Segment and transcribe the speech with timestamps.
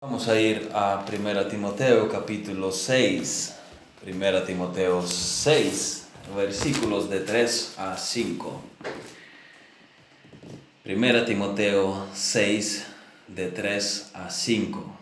[0.00, 3.56] Vamos a ir a 1 Timoteo capítulo 6.
[4.06, 8.62] 1 Timoteo 6, versículos de 3 a 5.
[10.84, 12.86] 1 Timoteo 6,
[13.26, 14.98] de 3 a 5.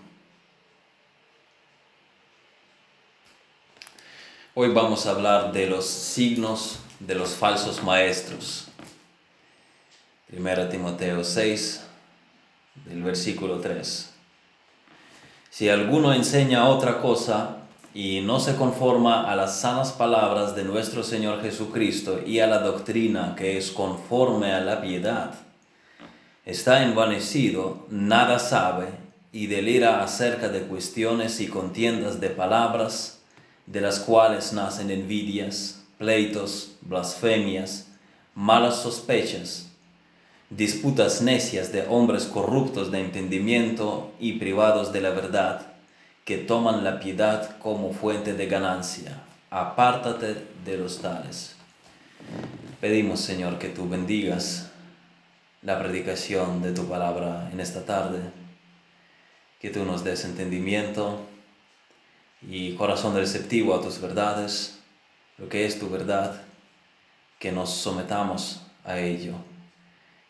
[4.54, 8.68] Hoy vamos a hablar de los signos de los falsos maestros.
[10.32, 11.82] 1 Timoteo 6,
[12.86, 14.15] del versículo 3.
[15.56, 17.60] Si alguno enseña otra cosa
[17.94, 22.58] y no se conforma a las sanas palabras de nuestro Señor Jesucristo y a la
[22.58, 25.32] doctrina que es conforme a la piedad,
[26.44, 28.88] está envanecido, nada sabe
[29.32, 33.22] y delira acerca de cuestiones y contiendas de palabras,
[33.64, 37.88] de las cuales nacen envidias, pleitos, blasfemias,
[38.34, 39.65] malas sospechas
[40.50, 45.66] disputas necias de hombres corruptos de entendimiento y privados de la verdad,
[46.24, 49.22] que toman la piedad como fuente de ganancia.
[49.50, 51.56] Apártate de los tales.
[52.80, 54.70] Pedimos, Señor, que tú bendigas
[55.62, 58.20] la predicación de tu palabra en esta tarde,
[59.60, 61.20] que tú nos des entendimiento
[62.42, 64.78] y corazón receptivo a tus verdades,
[65.38, 66.42] lo que es tu verdad,
[67.38, 69.34] que nos sometamos a ello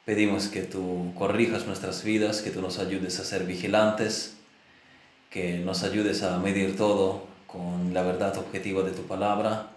[0.07, 4.37] Pedimos que tú corrijas nuestras vidas, que tú nos ayudes a ser vigilantes,
[5.31, 9.71] que nos ayudes a medir todo con la verdad objetiva de tu palabra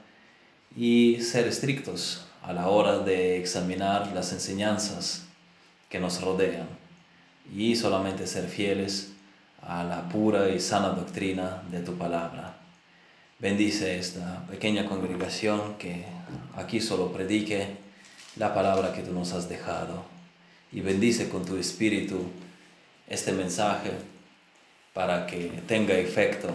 [0.77, 5.23] y ser estrictos a la hora de examinar las enseñanzas
[5.89, 6.67] que nos rodean
[7.52, 9.14] y solamente ser fieles
[9.64, 12.55] a la pura y sana doctrina de tu palabra.
[13.39, 16.05] Bendice esta pequeña congregación que
[16.55, 17.77] aquí solo predique
[18.36, 20.18] la palabra que tú nos has dejado
[20.71, 22.23] y bendice con tu espíritu
[23.07, 23.91] este mensaje
[24.93, 26.49] para que tenga efecto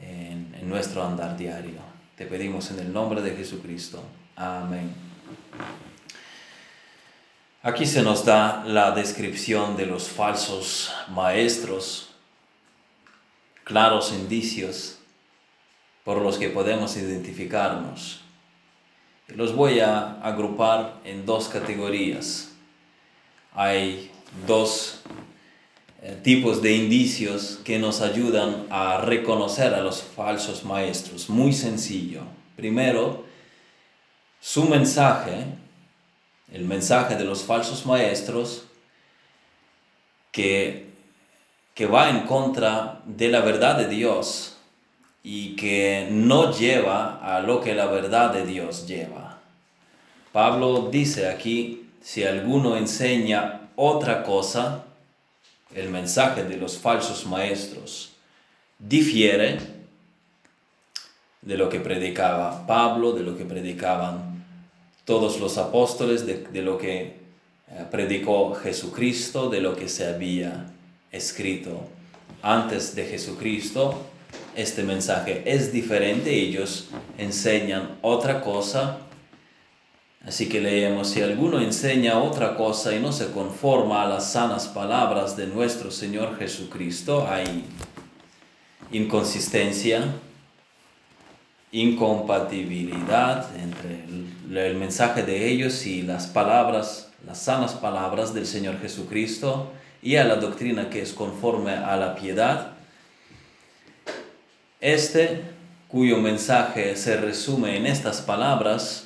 [0.00, 1.78] en, nuestro andar diario.
[2.16, 4.02] Te pedimos en el nombre de Jesucristo.
[4.34, 4.92] Amén.
[7.62, 12.10] Aquí se nos da la descripción de los falsos maestros,
[13.62, 14.98] claros indicios
[16.02, 18.22] por los que podemos identificarnos.
[19.28, 22.55] Los voy a agrupar en dos categorías
[23.56, 24.10] hay
[24.46, 25.00] dos
[26.02, 31.30] eh, tipos de indicios que nos ayudan a reconocer a los falsos maestros.
[31.30, 32.20] Muy sencillo.
[32.54, 33.24] Primero,
[34.40, 35.46] su mensaje,
[36.52, 38.66] el mensaje de los falsos maestros,
[40.30, 40.90] que,
[41.74, 44.58] que va en contra de la verdad de Dios
[45.22, 49.40] y que no lleva a lo que la verdad de Dios lleva.
[50.32, 54.84] Pablo dice aquí si alguno enseña otra cosa,
[55.74, 58.12] el mensaje de los falsos maestros
[58.78, 59.58] difiere
[61.42, 64.44] de lo que predicaba Pablo, de lo que predicaban
[65.04, 67.16] todos los apóstoles, de, lo que eh,
[67.90, 70.66] predicó Jesucristo, de lo que se había
[71.10, 71.88] escrito
[72.40, 74.00] antes de Jesucristo.
[74.54, 76.86] Este mensaje es diferente, ellos
[77.18, 79.00] enseñan otra cosa
[80.26, 84.66] Así que leemos, si alguno enseña otra cosa y no se conforma a las sanas
[84.66, 87.64] palabras de nuestro Señor Jesucristo, hay
[88.90, 90.04] inconsistencia,
[91.70, 94.04] incompatibilidad entre
[94.66, 99.70] el, mensaje de ellos y las palabras, las sanas palabras del Señor Jesucristo
[100.02, 102.72] y a la doctrina que es conforme a la piedad.
[104.80, 105.42] Este,
[105.86, 109.05] cuyo mensaje se resume en estas palabras,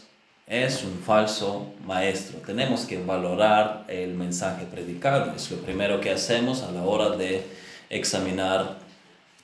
[0.50, 2.40] es un falso maestro.
[2.40, 5.32] Tenemos que valorar el mensaje predicado.
[5.36, 7.46] Es lo primero que hacemos a la hora de
[7.88, 8.78] examinar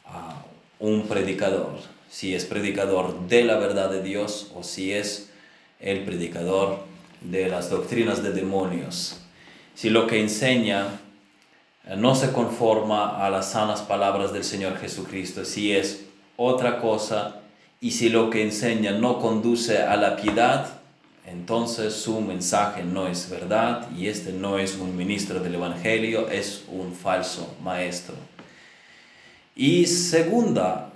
[0.05, 0.43] a
[0.81, 1.79] un predicador.
[2.11, 5.31] Si es predicador de la verdad de Dios o si es
[5.79, 6.81] el predicador
[7.21, 9.21] de las doctrinas de demonios.
[9.77, 10.89] Si lo que enseña
[11.87, 17.43] eh, no se conforma a las sanas palabras del Señor Jesucristo, si es otra cosa
[17.81, 20.77] y si lo que enseña no conduce a la piedad,
[21.27, 26.65] entonces su mensaje no es verdad y este no es un ministro del Evangelio, es
[26.69, 28.15] un falso maestro.
[29.55, 30.93] Y segunda,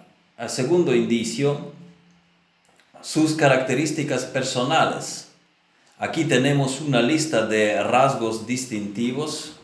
[0.48, 1.72] segundo indicio,
[3.02, 5.28] sus características personales.
[5.98, 9.59] Aquí tenemos una lista de rasgos distintivos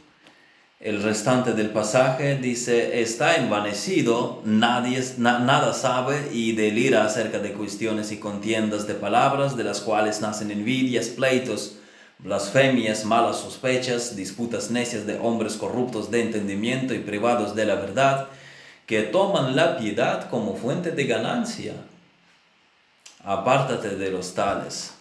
[0.78, 8.12] el restante del pasaje dice, está envanecido, nadie, nada sabe y delira acerca de cuestiones
[8.12, 11.76] y contiendas de palabras, de las cuales nacen envidias, pleitos,
[12.18, 18.28] blasfemias, malas sospechas, disputas necias de hombres corruptos de entendimiento y privados de la verdad,
[18.84, 21.72] que toman la piedad como fuente de ganancia.
[23.24, 24.95] Apártate de los tales.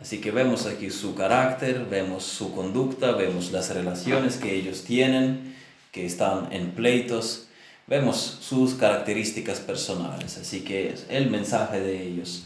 [0.00, 5.56] Así que vemos aquí su carácter, vemos su conducta, vemos las relaciones que ellos tienen,
[5.90, 7.48] que están en pleitos,
[7.88, 10.38] vemos sus características personales.
[10.38, 12.44] Así que es el mensaje de ellos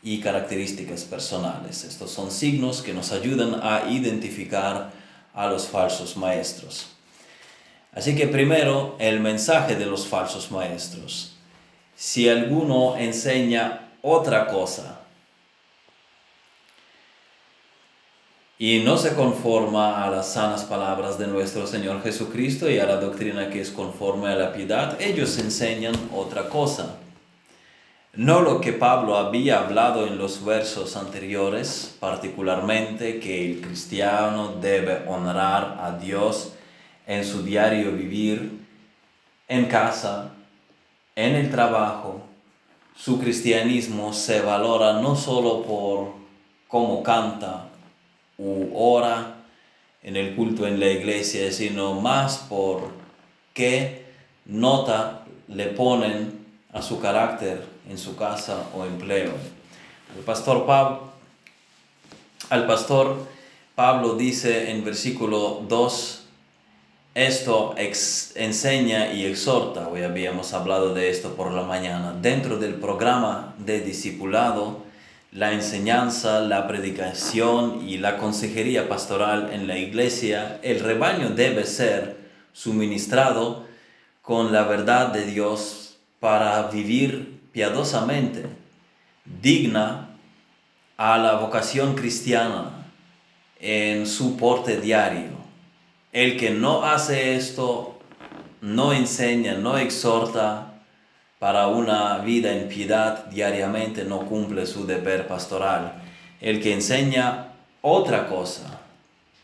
[0.00, 1.84] y características personales.
[1.84, 4.92] Estos son signos que nos ayudan a identificar
[5.34, 6.86] a los falsos maestros.
[7.92, 11.34] Así que primero, el mensaje de los falsos maestros.
[11.96, 15.00] Si alguno enseña otra cosa
[18.62, 22.96] y no se conforma a las sanas palabras de nuestro Señor Jesucristo y a la
[22.96, 26.98] doctrina que es conforme a la piedad, ellos enseñan otra cosa
[28.14, 35.02] no lo que Pablo había hablado en los versos anteriores, particularmente que el cristiano debe
[35.08, 36.52] honrar a Dios
[37.06, 38.66] en su diario vivir,
[39.48, 40.32] en casa,
[41.16, 42.20] en el trabajo.
[42.94, 46.12] Su cristianismo se valora no solo por
[46.68, 47.71] cómo canta
[48.38, 49.36] u ora
[50.02, 52.90] en el culto en la iglesia, sino más por
[53.54, 54.06] qué
[54.46, 59.32] nota le ponen a su carácter en su casa o empleo.
[60.16, 61.12] El pastor Pablo,
[62.50, 63.26] al pastor
[63.74, 66.22] Pablo dice en versículo 2,
[67.14, 73.54] esto enseña y exhorta, hoy habíamos hablado de esto por la mañana, dentro del programa
[73.58, 74.82] de discipulado,
[75.32, 82.18] la enseñanza, la predicación y la consejería pastoral en la iglesia, el rebaño debe ser
[82.52, 83.66] suministrado
[84.20, 88.44] con la verdad de Dios para vivir piadosamente,
[89.24, 90.10] digna
[90.98, 92.86] a la vocación cristiana
[93.58, 95.30] en su porte diario.
[96.12, 97.98] El que no hace esto,
[98.60, 100.71] no enseña, no exhorta
[101.42, 106.00] para una vida en piedad diariamente, no cumple su deber pastoral.
[106.40, 107.48] El que enseña
[107.80, 108.78] otra cosa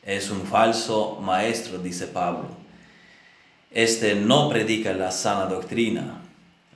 [0.04, 2.50] es un falso maestro, dice Pablo.
[3.72, 6.20] Este no predica la sana doctrina,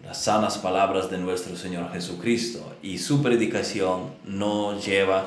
[0.05, 5.27] las sanas palabras de nuestro Señor Jesucristo y su predicación no lleva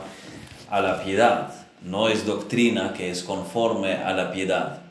[0.70, 4.82] a la piedad, no es doctrina que es conforme a la piedad,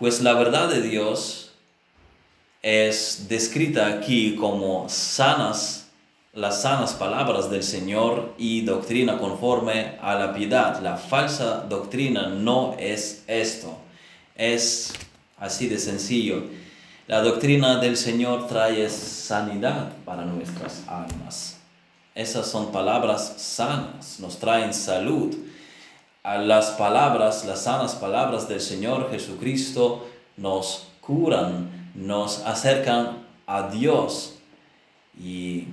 [0.00, 1.47] pues la verdad de Dios
[2.62, 5.88] es descrita aquí como sanas,
[6.32, 10.80] las sanas palabras del Señor y doctrina conforme a la piedad.
[10.82, 13.76] La falsa doctrina no es esto,
[14.36, 14.92] es
[15.38, 16.42] así de sencillo
[17.08, 21.56] la doctrina del Señor trae sanidad para nuestras almas.
[22.14, 25.34] Esas son palabras sanas, nos traen salud.
[26.22, 30.06] Las palabras, las sanas palabras del Señor Jesucristo
[30.36, 34.34] nos curan, nos acercan a Dios.
[35.20, 35.66] Y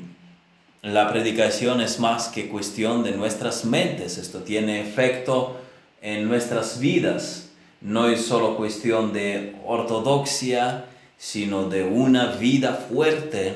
[0.82, 5.58] la predicación es más que cuestión de nuestras mentes, esto tiene efecto
[6.02, 7.50] en nuestras vidas.
[7.82, 10.86] No es solo cuestión de ortodoxia,
[11.18, 13.56] sino de una vida fuerte,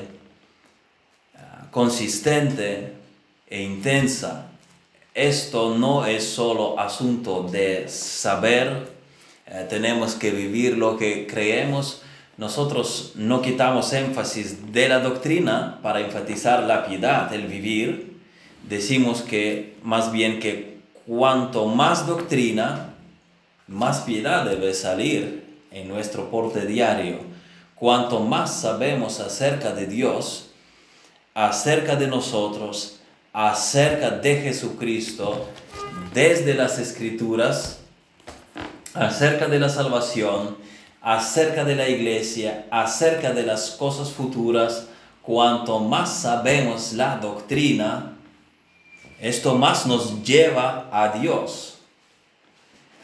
[1.36, 2.94] ah, consistente
[3.48, 4.46] e intensa.
[5.14, 8.88] Esto no es solo asunto de saber,
[9.46, 12.02] eh, tenemos que vivir lo que creemos.
[12.40, 18.18] Nosotros no quitamos énfasis de la doctrina para enfatizar la piedad, el vivir.
[18.66, 22.94] Decimos que más bien que cuanto más doctrina,
[23.68, 27.18] más piedad debe salir en nuestro porte diario
[27.74, 30.48] cuanto más sabemos acerca de Dios,
[31.34, 33.00] acerca de nosotros,
[33.34, 35.46] acerca de Jesucristo,
[36.14, 37.80] desde las escrituras,
[38.94, 40.69] acerca de la salvación,
[41.00, 44.86] acerca de la iglesia, acerca de las cosas futuras,
[45.22, 48.16] cuanto más sabemos la doctrina,
[49.20, 51.78] esto más nos lleva a Dios,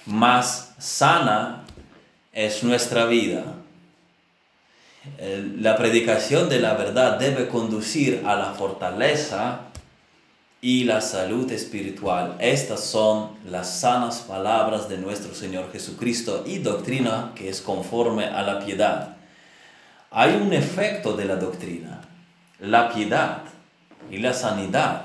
[0.06, 1.64] más sana
[2.32, 3.44] es nuestra vida.
[5.18, 9.60] La predicación de la verdad debe conducir a la fortaleza
[10.60, 12.36] y la salud espiritual.
[12.40, 18.42] Estas son las sanas palabras de nuestro Señor Jesucristo y doctrina que es conforme a
[18.42, 19.16] la piedad.
[20.10, 22.00] Hay un efecto de la doctrina,
[22.60, 23.42] la piedad
[24.10, 25.04] y la sanidad.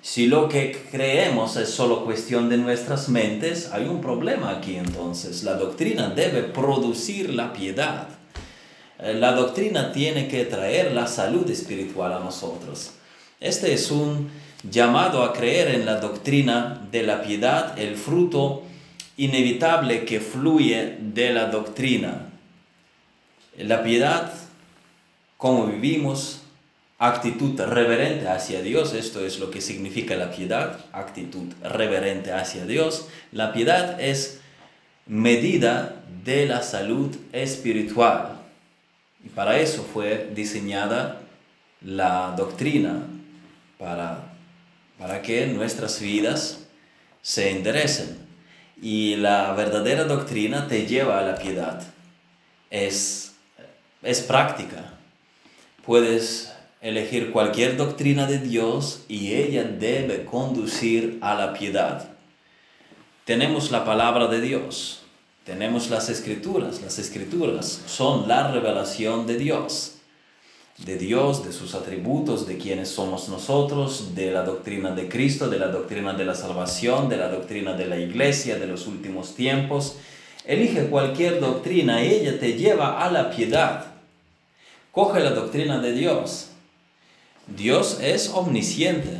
[0.00, 5.42] Si lo que creemos es solo cuestión de nuestras mentes, hay un problema aquí entonces.
[5.42, 8.08] La doctrina debe producir la piedad.
[9.00, 12.92] Eh, la doctrina tiene que traer la salud espiritual a nosotros.
[13.40, 14.30] Este es un
[14.62, 18.64] llamado a creer en la doctrina de la piedad, el fruto
[19.16, 22.30] inevitable que fluye de la doctrina.
[23.56, 24.32] La piedad,
[25.36, 26.42] como vivimos,
[26.98, 33.08] actitud reverente hacia Dios, esto es lo que significa la piedad, actitud reverente hacia Dios.
[33.32, 34.40] La piedad es
[35.06, 38.40] medida de la salud espiritual.
[39.24, 41.20] Y para eso fue diseñada
[41.80, 43.02] la doctrina,
[43.78, 44.27] para,
[44.98, 46.60] para que nuestras vidas
[47.22, 48.18] se enderecen.
[48.80, 51.82] Y la verdadera doctrina te lleva a la piedad.
[52.70, 53.32] Es,
[54.02, 54.94] es práctica.
[55.84, 62.08] Puedes elegir cualquier doctrina de Dios y ella debe conducir a la piedad.
[63.24, 65.02] Tenemos la palabra de Dios,
[65.44, 66.80] tenemos las escrituras.
[66.82, 69.97] Las escrituras son la revelación de Dios
[70.78, 75.58] de Dios, de sus atributos, de quiénes somos nosotros, de la doctrina de Cristo, de
[75.58, 79.96] la doctrina de la salvación, de la doctrina de la iglesia, de los últimos tiempos.
[80.44, 83.86] Elige cualquier doctrina, ella te lleva a la piedad.
[84.92, 86.50] Coge la doctrina de Dios.
[87.48, 89.18] Dios es omnisciente.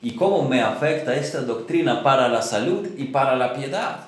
[0.00, 4.07] ¿Y cómo me afecta esta doctrina para la salud y para la piedad?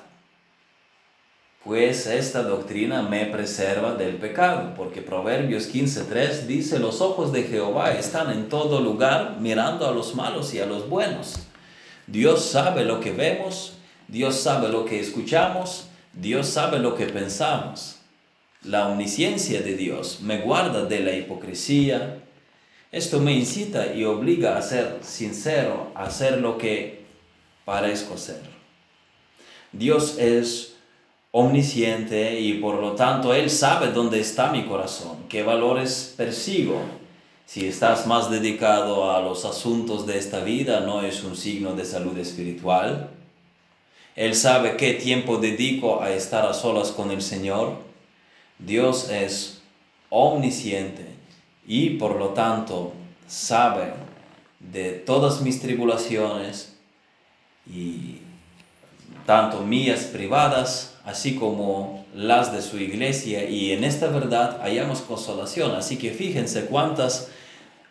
[1.63, 7.91] Pues esta doctrina me preserva del pecado, porque Proverbios 15.3 dice, los ojos de Jehová
[7.93, 11.35] están en todo lugar mirando a los malos y a los buenos.
[12.07, 13.73] Dios sabe lo que vemos,
[14.07, 17.97] Dios sabe lo que escuchamos, Dios sabe lo que pensamos.
[18.63, 22.19] La omnisciencia de Dios me guarda de la hipocresía.
[22.91, 27.05] Esto me incita y obliga a ser sincero, a hacer lo que
[27.65, 28.41] parezco ser.
[29.71, 30.70] Dios es
[31.31, 36.81] omnisciente y por lo tanto Él sabe dónde está mi corazón, qué valores persigo.
[37.45, 41.83] Si estás más dedicado a los asuntos de esta vida, no es un signo de
[41.83, 43.09] salud espiritual.
[44.15, 47.75] Él sabe qué tiempo dedico a estar a solas con el Señor.
[48.57, 49.61] Dios es
[50.09, 51.05] omnisciente
[51.65, 52.93] y por lo tanto
[53.27, 53.93] sabe
[54.59, 56.77] de todas mis tribulaciones
[57.69, 58.19] y
[59.25, 65.71] tanto mías privadas así como las de su iglesia, y en esta verdad hallamos consolación.
[65.71, 67.29] Así que fíjense cuántas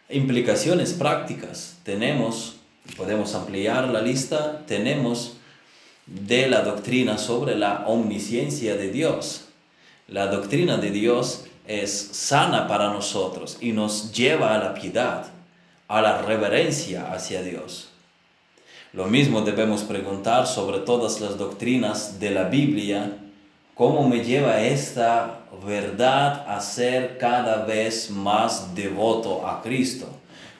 [0.09, 2.57] implicaciones prácticas tenemos,
[2.97, 5.37] podemos ampliar la lista, tenemos
[6.07, 9.47] de la doctrina sobre la omnisciencia de Dios.
[10.09, 15.27] La doctrina de Dios es sana para nosotros y nos lleva a la piedad,
[15.87, 17.90] a la reverencia hacia Dios.
[18.93, 23.19] Lo mismo debemos preguntar sobre todas las doctrinas de la Biblia,
[23.75, 30.09] cómo me lleva esta verdad a ser cada vez más devoto a Cristo.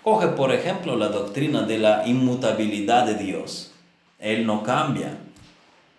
[0.05, 3.73] Coge por ejemplo la doctrina de la inmutabilidad de Dios.
[4.21, 5.19] Él no cambia.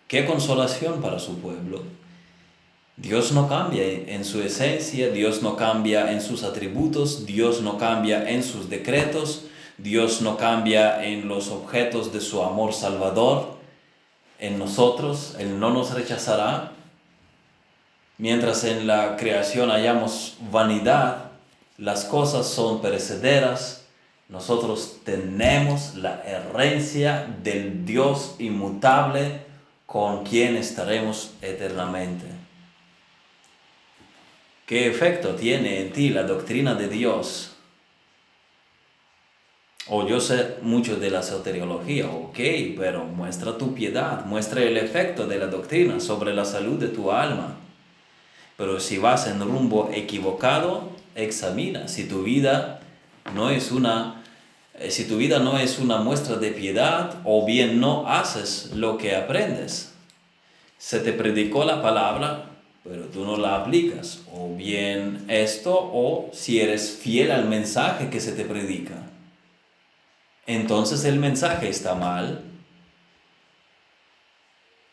[0.07, 1.83] Qué consolación para su pueblo.
[2.95, 8.29] Dios no cambia en su esencia, Dios no cambia en sus atributos, Dios no cambia
[8.29, 9.45] en sus decretos,
[9.81, 13.57] Dios no cambia en los objetos de su amor salvador,
[14.37, 16.73] en nosotros, Él no nos rechazará.
[18.17, 21.31] Mientras en la creación hayamos vanidad,
[21.77, 23.85] las cosas son perecederas,
[24.29, 29.41] nosotros tenemos la herencia del Dios inmutable
[29.87, 32.25] con quien estaremos eternamente.
[34.65, 37.50] ¿Qué efecto tiene en ti la doctrina de Dios
[39.87, 42.37] o yo sé mucho de la soteriología, ok,
[42.77, 47.11] pero muestra tu piedad, muestra el efecto de la doctrina sobre la salud de tu
[47.11, 47.57] alma.
[48.57, 52.79] Pero si vas en rumbo equivocado, examina si tu vida
[53.33, 54.23] no es una
[54.75, 58.97] eh, si tu vida no es una muestra de piedad o bien no haces lo
[58.97, 59.93] que aprendes.
[60.77, 62.45] Se te predicó la palabra,
[62.83, 64.21] pero tú no la aplicas.
[64.33, 69.00] O bien esto, o si eres fiel al mensaje que se te predica
[70.53, 72.43] entonces el mensaje está mal,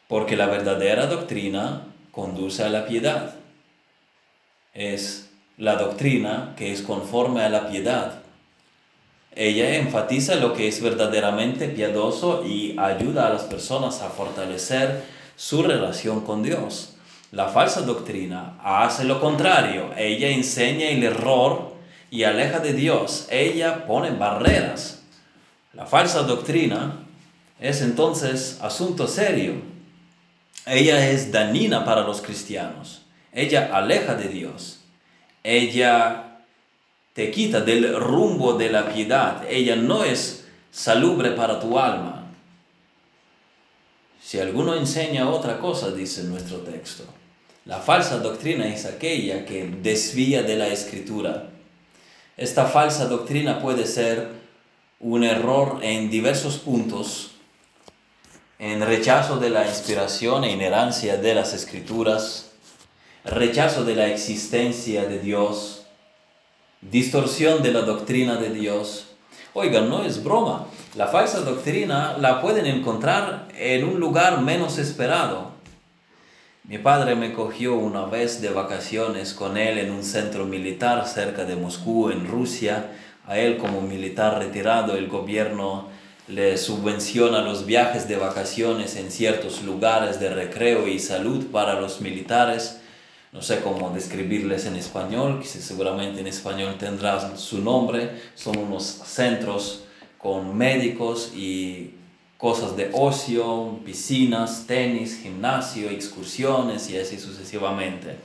[0.09, 3.35] porque la verdadera doctrina conduce a la piedad.
[4.75, 8.23] Es la doctrina que es conforme a la piedad.
[9.35, 15.05] Ella enfatiza lo que es verdaderamente piadoso y ayuda a las personas a fortalecer
[15.37, 16.95] su relación con Dios.
[17.31, 19.91] La falsa doctrina hace lo contrario.
[19.97, 21.75] Ella enseña el error
[22.11, 23.29] y aleja de Dios.
[23.31, 24.98] Ella pone barreras
[25.78, 27.06] la falsa doctrina
[27.61, 29.54] es entonces asunto serio.
[30.66, 33.02] Ella es dañina para los cristianos.
[33.32, 34.80] Ella aleja de Dios.
[35.44, 36.40] Ella
[37.12, 39.44] te quita del rumbo de la piedad.
[39.49, 42.26] Ella no es salubre para tu alma.
[44.20, 47.04] Si alguno enseña otra cosa, dice nuestro texto,
[47.66, 51.50] la falsa doctrina es aquella que desvía de la escritura.
[52.37, 54.48] Esta falsa doctrina puede ser
[55.00, 57.33] un error en diversos puntos,
[58.59, 62.50] en rechazo de la inspiración e inherancia de las escrituras,
[63.25, 65.87] rechazo de la existencia de Dios,
[66.81, 69.07] distorsión de la doctrina de Dios.
[69.52, 70.67] Oigan, no es broma.
[70.97, 75.52] La falsa doctrina la pueden encontrar en un lugar menos esperado.
[76.64, 81.45] Mi padre me cogió una vez de vacaciones con él en un centro militar cerca
[81.45, 82.90] de Moscú, en Rusia.
[83.28, 85.87] A él como militar retirado, el gobierno
[86.26, 92.00] le subvenciona los viajes de vacaciones en ciertos lugares de recreo y salud para los
[92.00, 92.80] militares
[93.32, 98.85] no sé cómo describirles en español, que seguramente en español tendrá su nombre, son unos
[98.85, 99.85] centros
[100.16, 101.90] con médicos y
[102.38, 108.16] cosas de ocio, piscinas, tenis, gimnasio, excursiones y así sucesivamente.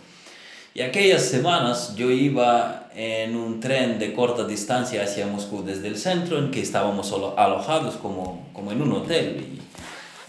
[0.75, 5.97] Y aquellas semanas yo iba en un tren de corta distancia hacia Moscú desde el
[5.97, 9.61] centro en que estábamos alojados como, como en un hotel y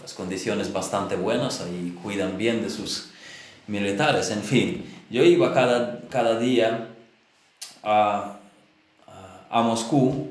[0.01, 3.09] las condiciones bastante buenas, ahí cuidan bien de sus
[3.65, 4.85] militares, en fin.
[5.09, 6.89] Yo iba cada, cada día
[7.81, 8.37] a,
[9.49, 10.29] a, Moscú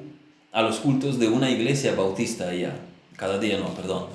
[0.53, 2.77] a los cultos de una iglesia bautista allá.
[3.17, 4.07] Cada día no, perdón.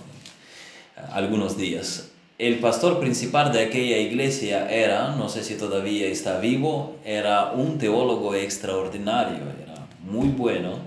[1.12, 2.09] Algunos días.
[2.40, 7.78] El pastor principal de aquella iglesia era, no sé si todavía está vivo, era un
[7.78, 10.80] teólogo extraordinario, era muy bueno,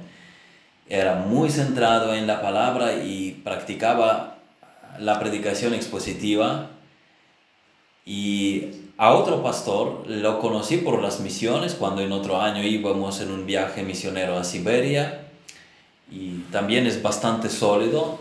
[0.88, 4.38] era muy centrado en la palabra y practicaba
[4.98, 6.70] la predicación expositiva
[8.06, 13.30] y a otro pastor lo conocí por las misiones cuando en otro año íbamos en
[13.30, 15.26] un viaje misionero a Siberia
[16.10, 18.20] y también es bastante sólido.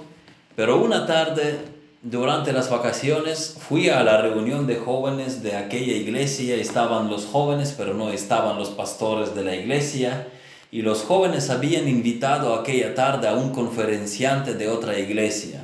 [0.58, 1.71] Pero una tarde
[2.04, 6.56] durante las vacaciones fui a la reunión de jóvenes de aquella iglesia.
[6.56, 10.28] Estaban los jóvenes, pero no estaban los pastores de la iglesia.
[10.72, 15.62] Y los jóvenes habían invitado aquella tarde a un conferenciante de otra iglesia.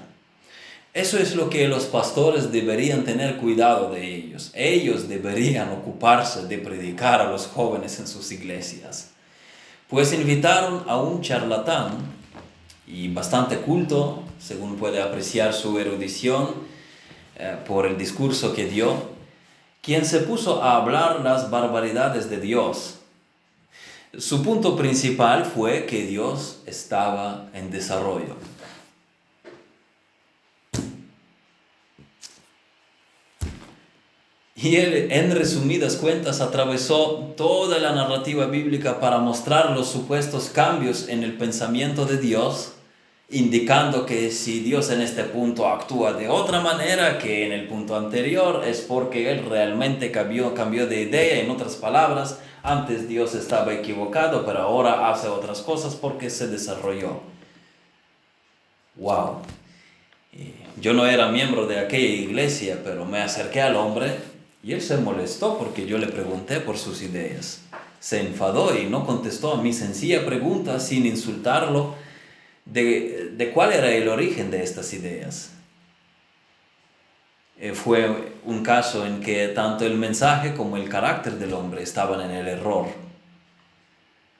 [0.93, 4.51] Eso es lo que los pastores deberían tener cuidado de ellos.
[4.53, 9.11] Ellos deberían ocuparse de predicar a los jóvenes en sus iglesias.
[9.89, 11.97] Pues invitaron a un charlatán
[12.85, 16.49] y bastante culto, según puede apreciar su erudición
[17.37, 18.95] eh, por el discurso que dio,
[19.81, 22.95] quien se puso a hablar las barbaridades de Dios.
[24.17, 28.35] Su punto principal fue que Dios estaba en desarrollo.
[34.55, 41.09] Y él, en resumidas cuentas, atravesó toda la narrativa bíblica para mostrar los supuestos cambios
[41.09, 42.73] en el pensamiento de Dios,
[43.29, 47.95] indicando que si Dios en este punto actúa de otra manera que en el punto
[47.95, 51.41] anterior, es porque Él realmente cambió, cambió de idea.
[51.41, 57.21] En otras palabras, antes Dios estaba equivocado, pero ahora hace otras cosas porque se desarrolló.
[58.95, 59.41] ¡Wow!
[60.79, 64.15] Yo no era miembro de aquella iglesia, pero me acerqué al hombre
[64.63, 67.61] y él se molestó porque yo le pregunté por sus ideas.
[67.99, 71.95] Se enfadó y no contestó a mi sencilla pregunta sin insultarlo
[72.71, 75.51] de, de cuál era el origen de estas ideas.
[77.59, 82.21] Eh, fue un caso en que tanto el mensaje como el carácter del hombre estaban
[82.21, 82.85] en el error.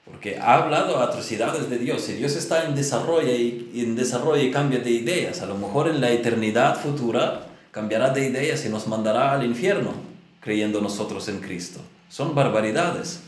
[0.04, 4.50] Porque ha hablado atrocidades de Dios y Dios está en desarrollo y, en desarrollo y
[4.50, 5.42] cambia de ideas.
[5.42, 9.92] A lo mejor en la eternidad futura cambiará de ideas y nos mandará al infierno
[10.40, 11.80] creyendo nosotros en Cristo.
[12.08, 13.20] Son barbaridades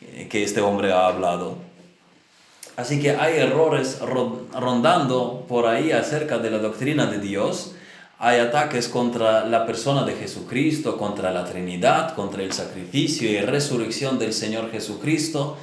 [0.00, 1.58] eh, que este hombre ha hablado.
[2.78, 7.74] Así que hay errores rondando por ahí acerca de la doctrina de Dios.
[8.20, 14.20] Hay ataques contra la persona de Jesucristo, contra la Trinidad, contra el sacrificio y resurrección
[14.20, 15.56] del Señor Jesucristo,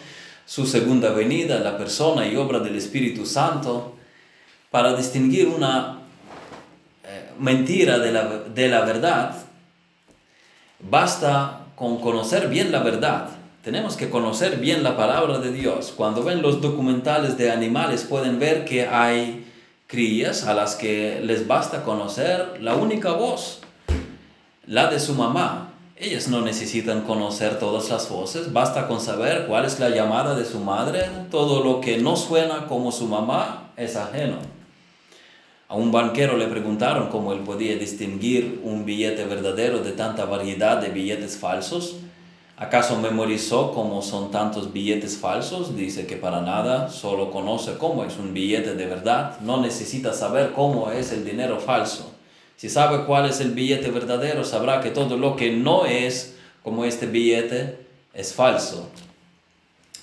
[0.46, 3.96] su segunda venida, la persona y obra del Espíritu Santo,
[4.70, 6.02] para distinguir una
[7.06, 8.24] eh, mentira de la,
[8.54, 9.46] de la verdad
[10.80, 13.30] Basta con conocer bien la verdad.
[13.66, 15.92] Tenemos que conocer bien la palabra de Dios.
[15.98, 19.44] Cuando ven los documentales de animales pueden ver que hay
[19.88, 23.62] crías a las que les basta conocer la única voz,
[24.68, 25.74] la de su mamá.
[25.96, 30.46] Ellas no necesitan conocer todas las voces, basta con saber cuál es la llamada de
[30.46, 31.10] su madre.
[31.32, 34.38] Todo lo que no suena como su mamá es ajeno.
[35.70, 40.78] A un banquero le preguntaron cómo él podía distinguir un billete verdadero de tanta variedad
[40.78, 41.96] de billetes falsos.
[42.58, 45.76] ¿Acaso memorizó cómo son tantos billetes falsos?
[45.76, 49.38] Dice que para nada, solo conoce cómo es un billete de verdad.
[49.42, 52.12] No necesita saber cómo es el dinero falso.
[52.56, 56.86] Si sabe cuál es el billete verdadero, sabrá que todo lo que no es como
[56.86, 57.78] este billete
[58.14, 58.88] es falso.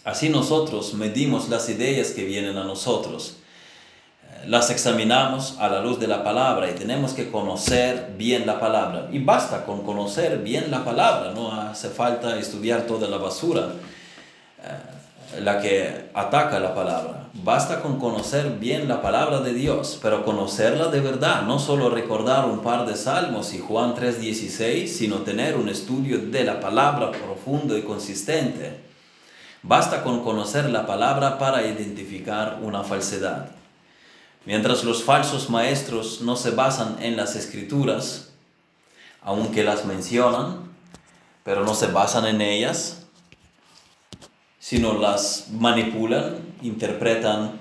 [0.04, 3.38] Así nosotros medimos las ideas que vienen a nosotros
[4.46, 9.08] las examinamos a la luz de la palabra y tenemos que conocer bien la palabra.
[9.12, 13.68] Y basta con conocer bien la palabra, no hace falta estudiar toda la basura,
[14.62, 17.28] eh, la que ataca la palabra.
[17.34, 22.44] Basta con conocer bien la palabra de Dios, pero conocerla de verdad, no solo recordar
[22.44, 27.76] un par de salmos y Juan 3:16, sino tener un estudio de la palabra profundo
[27.76, 28.80] y consistente.
[29.62, 33.61] Basta con conocer la palabra para identificar una falsedad.
[34.44, 38.32] Mientras los falsos maestros no se basan en las escrituras,
[39.20, 40.72] aunque las mencionan,
[41.44, 43.06] pero no se basan en ellas,
[44.58, 47.52] sino las manipulan, interpretan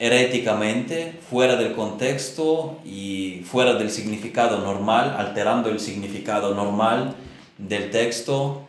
[0.00, 7.14] heréticamente, fuera del contexto y fuera del significado normal, alterando el significado normal
[7.58, 8.66] del texto,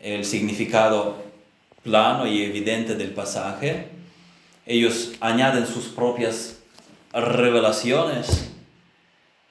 [0.00, 1.16] el significado
[1.82, 3.88] plano y evidente del pasaje.
[4.66, 6.55] Ellos añaden sus propias
[7.12, 8.50] revelaciones.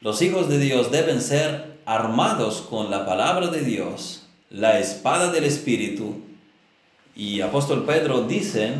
[0.02, 5.44] Los hijos de Dios deben ser armados con la palabra de Dios, la espada del
[5.44, 6.22] Espíritu.
[7.16, 8.74] Y apóstol Pedro dice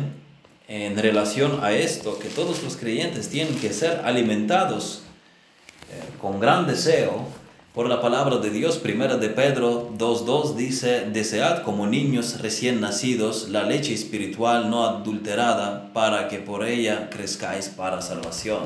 [0.68, 5.02] en relación a esto que todos los creyentes tienen que ser alimentados
[5.90, 7.28] eh, con gran deseo
[7.76, 8.78] por la palabra de Dios.
[8.78, 15.92] Primera de Pedro 2.2 dice, desead como niños recién nacidos la leche espiritual no adulterada
[15.92, 18.60] para que por ella crezcáis para salvación.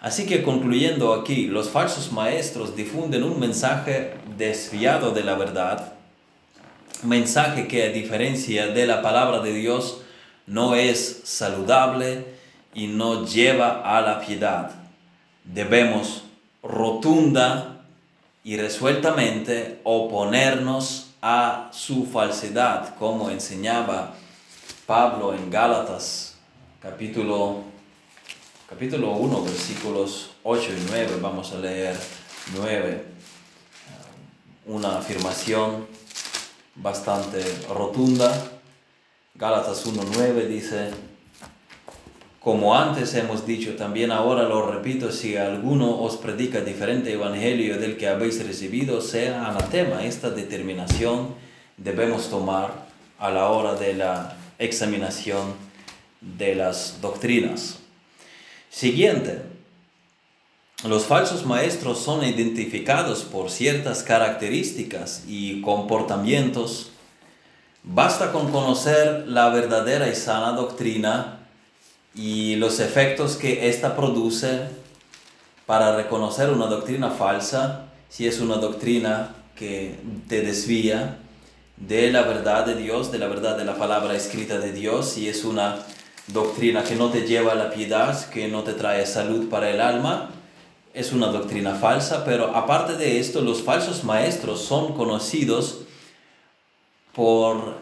[0.00, 5.92] Así que concluyendo aquí, los falsos maestros difunden un mensaje desviado de la verdad,
[7.02, 10.00] mensaje que a diferencia de la palabra de Dios
[10.46, 12.24] no es saludable
[12.72, 14.70] y no lleva a la piedad.
[15.44, 16.24] Debemos
[16.62, 17.73] rotunda
[18.44, 24.14] y resueltamente oponernos a su falsedad, como enseñaba
[24.86, 26.34] Pablo en Gálatas,
[26.78, 27.62] capítulo,
[28.68, 31.18] capítulo 1, versículos 8 y 9.
[31.22, 31.98] Vamos a leer
[32.54, 33.04] 9.
[34.66, 35.86] Una afirmación
[36.74, 38.30] bastante rotunda.
[39.34, 40.90] Gálatas 1.9 dice,
[42.44, 47.96] como antes hemos dicho, también ahora lo repito, si alguno os predica diferente evangelio del
[47.96, 50.04] que habéis recibido, sea anatema.
[50.04, 51.28] Esta determinación
[51.78, 52.84] debemos tomar
[53.18, 55.54] a la hora de la examinación
[56.20, 57.78] de las doctrinas.
[58.68, 59.40] Siguiente,
[60.86, 66.90] los falsos maestros son identificados por ciertas características y comportamientos.
[67.82, 71.40] Basta con conocer la verdadera y sana doctrina
[72.14, 74.68] y los efectos que ésta produce
[75.66, 79.98] para reconocer una doctrina falsa, si es una doctrina que
[80.28, 81.18] te desvía
[81.76, 85.28] de la verdad de Dios, de la verdad de la palabra escrita de Dios, si
[85.28, 85.78] es una
[86.28, 89.80] doctrina que no te lleva a la piedad, que no te trae salud para el
[89.80, 90.30] alma,
[90.92, 95.80] es una doctrina falsa, pero aparte de esto, los falsos maestros son conocidos
[97.12, 97.78] por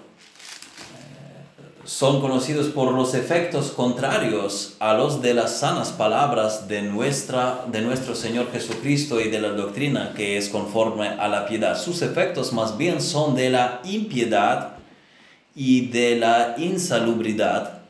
[1.93, 7.83] son conocidos por los efectos contrarios a los de las sanas palabras de, nuestra, de
[7.83, 11.79] nuestro Señor Jesucristo y de la doctrina que es conforme a la piedad.
[11.79, 14.77] Sus efectos más bien son de la impiedad
[15.55, 17.83] y de la insalubridad.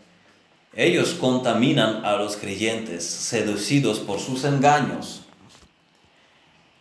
[0.75, 5.23] Ellos contaminan a los creyentes, seducidos por sus engaños.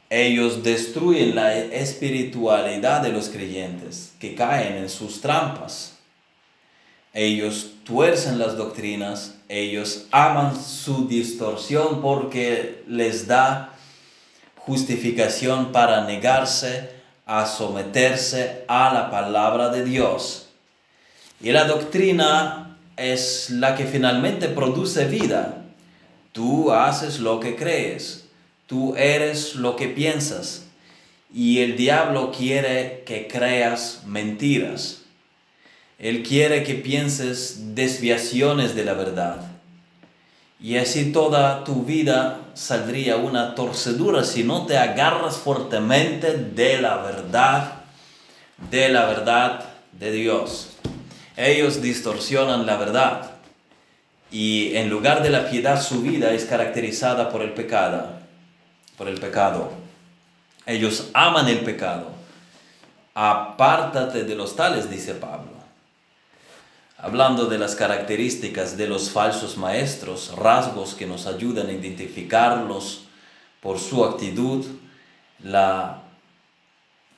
[0.10, 5.91] Ellos destruyen la espiritualidad de los creyentes, que caen en sus trampas
[7.14, 13.76] ellos tuercen las doctrinas, ellos aman su distorsión porque les da
[14.56, 16.92] justificación para negarse
[17.26, 20.48] a someterse a la palabra de Dios.
[21.42, 25.66] Y la doctrina es la que finalmente produce vida.
[26.32, 28.26] Tú haces lo que crees,
[28.68, 30.68] tú eres lo que piensas,
[31.34, 35.01] y el diablo quiere que creas mentiras.
[36.02, 39.36] Él quiere que pienses desviaciones de la verdad.
[40.60, 46.98] Y así toda tu vida saldría una torcedura si no te agarras fuertemente de la
[46.98, 47.74] verdad,
[48.72, 50.70] de la verdad de Dios.
[51.38, 53.34] Ellos distorsionan la verdad
[54.32, 58.08] y en lugar de la piedad su vida es caracterizada por el pecado,
[58.98, 59.72] por el pecado.
[60.66, 62.08] Ellos aman el pecado.
[63.14, 65.61] Apártate de los tales, dice Pablo
[67.02, 73.06] hablando de las características de los falsos maestros, rasgos que nos ayudan a identificarlos
[73.60, 74.64] por su actitud.
[75.44, 76.04] La,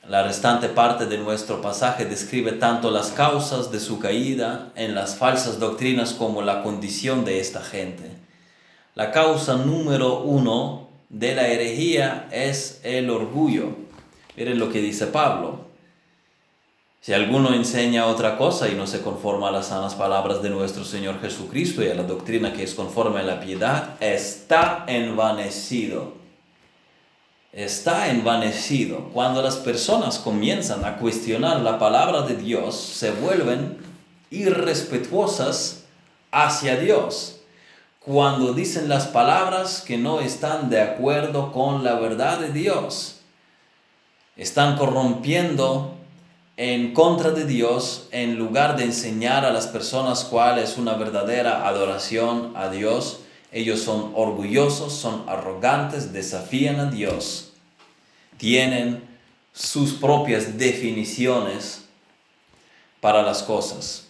[0.08, 5.16] la restante parte de nuestro pasaje describe tanto las causas de su caída en las
[5.16, 8.10] falsas doctrinas como la condición de esta gente.
[8.94, 13.76] La causa número uno de la herejía es el orgullo.
[14.34, 15.63] Miren lo que dice Pablo.
[17.04, 20.86] Si alguno enseña otra cosa y no se conforma a las sanas palabras de nuestro
[20.86, 26.14] Señor Jesucristo y a la doctrina que es conforme a la piedad, está envanecido.
[27.52, 29.10] Está envanecido.
[29.12, 33.76] Cuando las personas comienzan a cuestionar la palabra de Dios, se vuelven
[34.30, 35.84] irrespetuosas
[36.30, 37.40] hacia Dios.
[38.00, 43.20] Cuando dicen las palabras que no están de acuerdo con la verdad de Dios,
[44.38, 45.93] están corrompiendo
[46.56, 51.66] en contra de Dios en lugar de enseñar a las personas cuál es una verdadera
[51.66, 53.20] adoración a Dios.
[53.50, 57.52] Ellos son orgullosos, son arrogantes, desafían a Dios,
[58.36, 59.02] tienen
[59.52, 61.84] sus propias definiciones
[63.00, 64.08] para las cosas,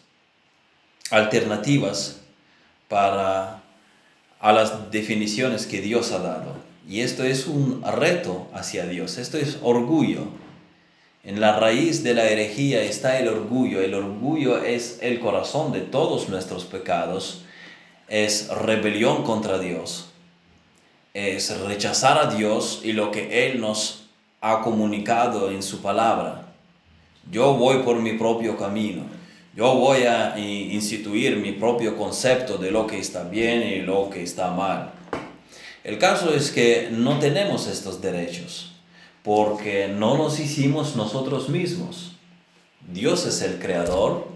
[1.11, 2.20] alternativas
[2.88, 3.62] para
[4.44, 6.54] a las definiciones que Dios ha dado.
[6.87, 10.26] Y esto es un reto hacia Dios, esto es orgullo.
[11.26, 13.80] En la raíz de la herejía está el orgullo.
[13.80, 17.44] El orgullo es el corazón de todos nuestros pecados.
[18.08, 20.10] Es rebelión contra Dios.
[21.14, 24.04] Es rechazar a Dios y lo que Él nos
[24.42, 26.52] ha comunicado en su palabra.
[27.30, 29.04] Yo voy por mi propio camino.
[29.56, 34.22] Yo voy a instituir mi propio concepto de lo que está bien y lo que
[34.22, 34.92] está mal.
[35.84, 38.73] El caso es que no tenemos estos derechos
[39.24, 42.12] porque no nos hicimos nosotros mismos.
[42.92, 44.28] Dios es el creador,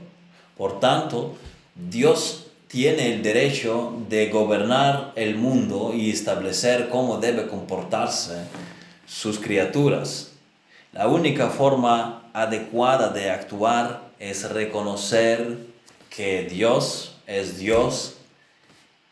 [0.56, 1.36] por tanto,
[1.74, 8.46] Dios tiene el derecho de gobernar el mundo y establecer cómo debe comportarse
[9.06, 10.32] sus criaturas.
[10.92, 15.66] La única forma adecuada de actuar es reconocer
[16.08, 18.16] que Dios es Dios,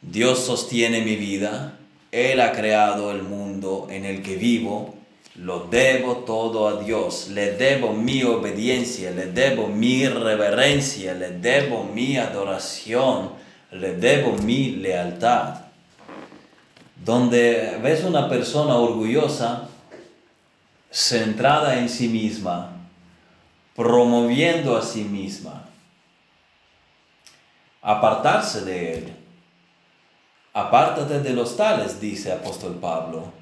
[0.00, 1.78] Dios sostiene mi vida,
[2.12, 4.96] Él ha creado el mundo en el que vivo
[5.38, 11.84] lo debo todo a Dios, le debo mi obediencia, le debo mi reverencia, le debo
[11.84, 13.32] mi adoración,
[13.70, 15.60] le debo mi lealtad.
[17.04, 19.68] Donde ves una persona orgullosa,
[20.90, 22.72] centrada en sí misma,
[23.74, 25.68] promoviendo a sí misma,
[27.82, 29.16] apartarse de él.
[30.54, 33.35] Apártate de los tales, dice apóstol Pablo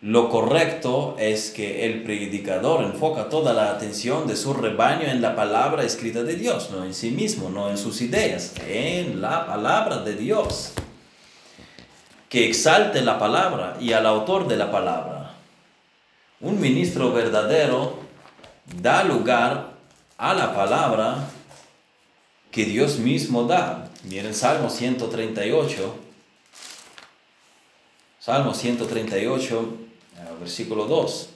[0.00, 5.34] lo correcto es que el predicador enfoca toda la atención de su rebaño en la
[5.34, 9.98] palabra escrita de Dios, no en sí mismo, no en sus ideas, en la palabra
[9.98, 10.74] de Dios.
[12.28, 15.34] Que exalte la palabra y al autor de la palabra.
[16.40, 17.98] Un ministro verdadero
[18.80, 19.72] da lugar
[20.16, 21.28] a la palabra
[22.52, 23.88] que Dios mismo da.
[24.04, 25.94] Miren Salmo 138.
[28.20, 29.87] Salmo 138
[30.38, 31.28] versículo 2.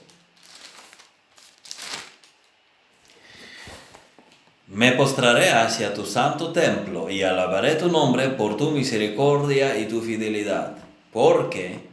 [4.67, 10.01] Me postraré hacia tu santo templo y alabaré tu nombre por tu misericordia y tu
[10.01, 10.77] fidelidad,
[11.11, 11.87] porque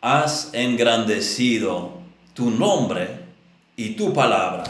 [0.00, 1.92] has engrandecido
[2.32, 3.26] tu nombre
[3.76, 4.64] y tu palabra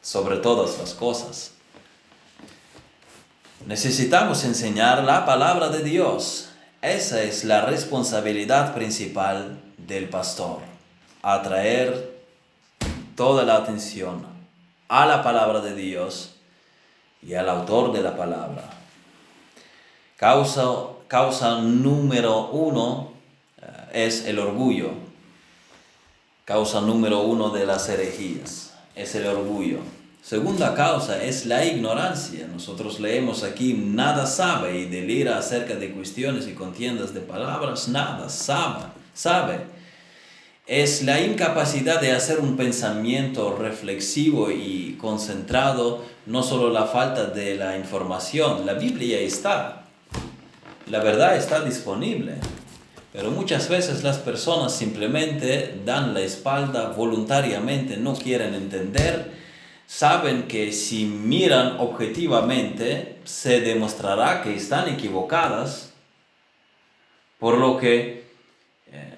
[0.00, 1.52] sobre todas las cosas.
[3.66, 6.51] Necesitamos enseñar la palabra de Dios
[6.82, 10.58] esa es la responsabilidad principal del pastor,
[11.22, 12.20] atraer
[13.14, 14.26] toda la atención
[14.88, 16.34] a la palabra de Dios
[17.22, 18.64] y al autor de la palabra.
[20.16, 20.64] Causa,
[21.06, 23.12] causa número uno
[23.60, 24.90] eh, es el orgullo.
[26.44, 29.78] Causa número uno de las herejías es el orgullo.
[30.22, 32.46] Segunda causa es la ignorancia.
[32.46, 38.28] Nosotros leemos aquí, nada sabe y delira acerca de cuestiones y contiendas de palabras, nada
[38.28, 39.58] sabe, sabe.
[40.64, 47.56] Es la incapacidad de hacer un pensamiento reflexivo y concentrado, no solo la falta de
[47.56, 48.64] la información.
[48.64, 49.86] La Biblia está,
[50.88, 52.34] la verdad está disponible,
[53.12, 59.41] pero muchas veces las personas simplemente dan la espalda voluntariamente, no quieren entender
[59.94, 65.92] saben que si miran objetivamente se demostrará que están equivocadas,
[67.38, 68.24] por lo que
[68.90, 69.14] eh,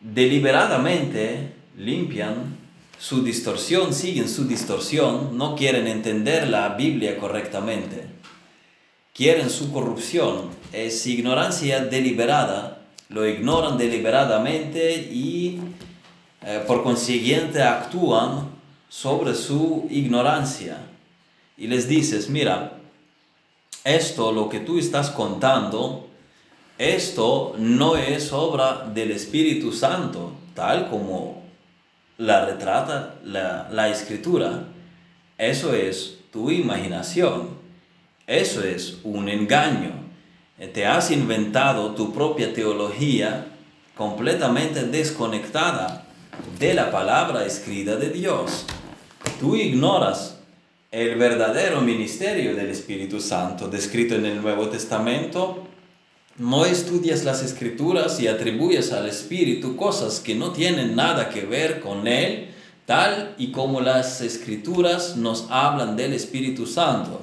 [0.00, 2.56] deliberadamente limpian
[2.98, 8.06] su distorsión, siguen su distorsión, no quieren entender la Biblia correctamente,
[9.14, 12.82] quieren su corrupción, es ignorancia deliberada.
[13.10, 15.60] Lo ignoran deliberadamente y
[16.42, 18.55] eh, por consiguiente actúan
[18.88, 20.78] sobre su ignorancia.
[21.56, 22.78] Y les dices, mira,
[23.84, 26.08] esto, lo que tú estás contando,
[26.78, 31.42] esto no es obra del Espíritu Santo, tal como
[32.18, 34.64] la retrata la, la escritura.
[35.38, 37.48] Eso es tu imaginación.
[38.26, 39.92] Eso es un engaño.
[40.72, 43.46] Te has inventado tu propia teología
[43.96, 46.04] completamente desconectada
[46.58, 48.66] de la palabra escrita de Dios.
[49.40, 50.38] Tú ignoras
[50.90, 55.66] el verdadero ministerio del Espíritu Santo descrito en el Nuevo Testamento.
[56.38, 61.80] No estudias las escrituras y atribuyes al Espíritu cosas que no tienen nada que ver
[61.80, 62.48] con Él,
[62.86, 67.20] tal y como las escrituras nos hablan del Espíritu Santo.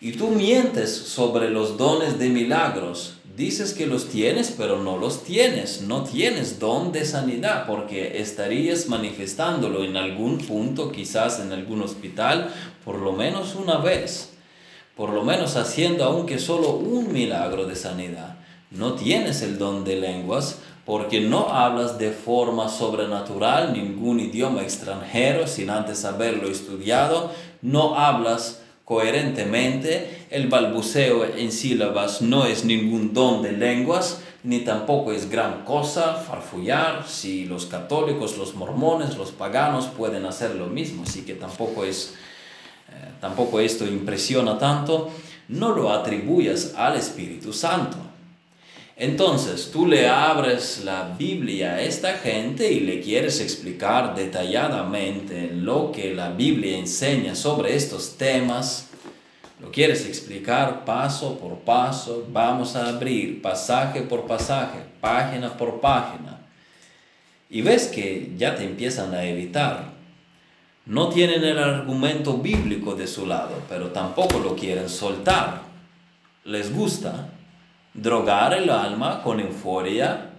[0.00, 5.24] Y tú mientes sobre los dones de milagros dices que los tienes, pero no los
[5.24, 5.82] tienes.
[5.82, 12.52] No tienes don de sanidad porque estarías manifestándolo en algún punto, quizás en algún hospital,
[12.84, 14.30] por lo menos una vez.
[14.96, 18.36] Por lo menos haciendo aunque solo un milagro de sanidad.
[18.70, 25.46] No tienes el don de lenguas porque no hablas de forma sobrenatural ningún idioma extranjero
[25.46, 27.32] sin antes haberlo estudiado.
[27.62, 30.26] No hablas coherentemente.
[30.30, 36.14] El balbuceo en sílabas no es ningún don de lenguas, ni tampoco es gran cosa
[36.14, 41.84] farfullar si los católicos, los mormones, los paganos pueden hacer lo mismo, así que tampoco
[41.84, 42.14] es
[42.90, 45.10] eh, tampoco esto impresiona tanto,
[45.48, 47.96] no lo atribuyas al Espíritu Santo.
[48.96, 55.90] Entonces tú le abres la Biblia a esta gente y le quieres explicar detalladamente lo
[55.90, 58.90] que la Biblia enseña sobre estos temas.
[59.60, 62.24] Lo quieres explicar paso por paso.
[62.30, 66.46] Vamos a abrir pasaje por pasaje, página por página.
[67.50, 69.92] Y ves que ya te empiezan a evitar.
[70.86, 75.62] No tienen el argumento bíblico de su lado, pero tampoco lo quieren soltar.
[76.44, 77.33] Les gusta
[77.94, 80.30] drogar el alma con euforia,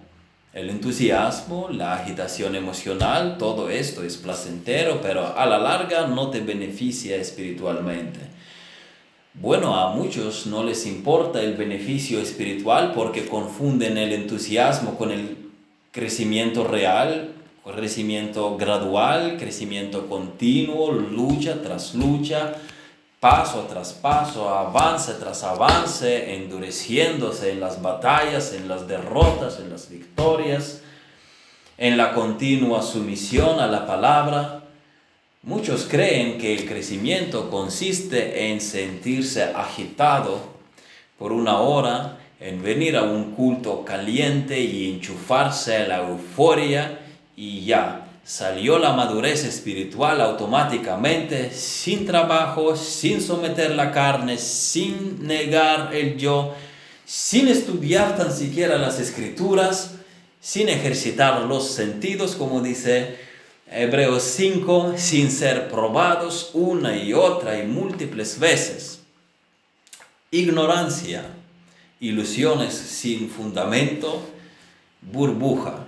[0.52, 6.40] el entusiasmo, la agitación emocional, todo esto es placentero, pero a la larga no te
[6.40, 8.20] beneficia espiritualmente.
[9.34, 15.36] Bueno, a muchos no les importa el beneficio espiritual porque confunden el entusiasmo con el
[15.92, 17.32] crecimiento real,
[17.74, 22.54] crecimiento gradual, crecimiento continuo, lucha tras lucha,
[23.20, 29.88] paso tras paso, avance tras avance, endureciéndose en las batallas, en las derrotas, en las
[29.88, 30.82] victorias,
[31.78, 34.62] en la continua sumisión a la palabra.
[35.42, 40.40] Muchos creen que el crecimiento consiste en sentirse agitado
[41.18, 47.00] por una hora, en venir a un culto caliente y enchufarse a la euforia
[47.36, 55.94] y ya, salió la madurez espiritual automáticamente, sin trabajo, sin someter la carne, sin negar
[55.94, 56.52] el yo,
[57.04, 59.92] sin estudiar tan siquiera las escrituras,
[60.40, 63.16] sin ejercitar los sentidos, como dice
[63.70, 69.02] Hebreos 5, sin ser probados una y otra y múltiples veces.
[70.32, 71.24] Ignorancia,
[72.00, 74.20] ilusiones sin fundamento,
[75.00, 75.85] burbuja.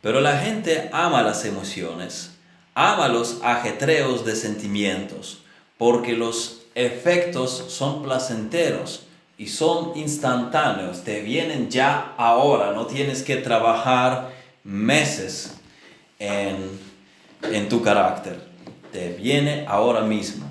[0.00, 2.30] Pero la gente ama las emociones,
[2.74, 5.42] ama los ajetreos de sentimientos,
[5.76, 9.06] porque los efectos son placenteros
[9.36, 14.30] y son instantáneos, te vienen ya ahora, no tienes que trabajar
[14.62, 15.54] meses
[16.20, 16.56] en,
[17.42, 18.40] en tu carácter,
[18.92, 20.46] te viene ahora mismo.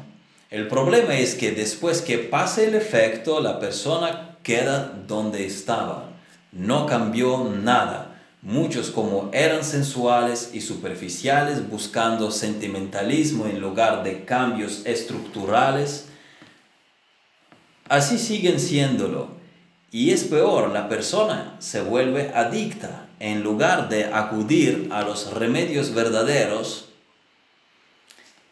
[0.49, 6.09] El problema es que después que pase el efecto, la persona queda donde estaba,
[6.51, 8.06] no cambió nada
[8.47, 16.07] Muchos como eran sensuales y superficiales buscando sentimentalismo en lugar de cambios estructurales,
[17.89, 19.31] así siguen siéndolo.
[19.91, 25.93] Y es peor, la persona se vuelve adicta en lugar de acudir a los remedios
[25.93, 26.87] verdaderos,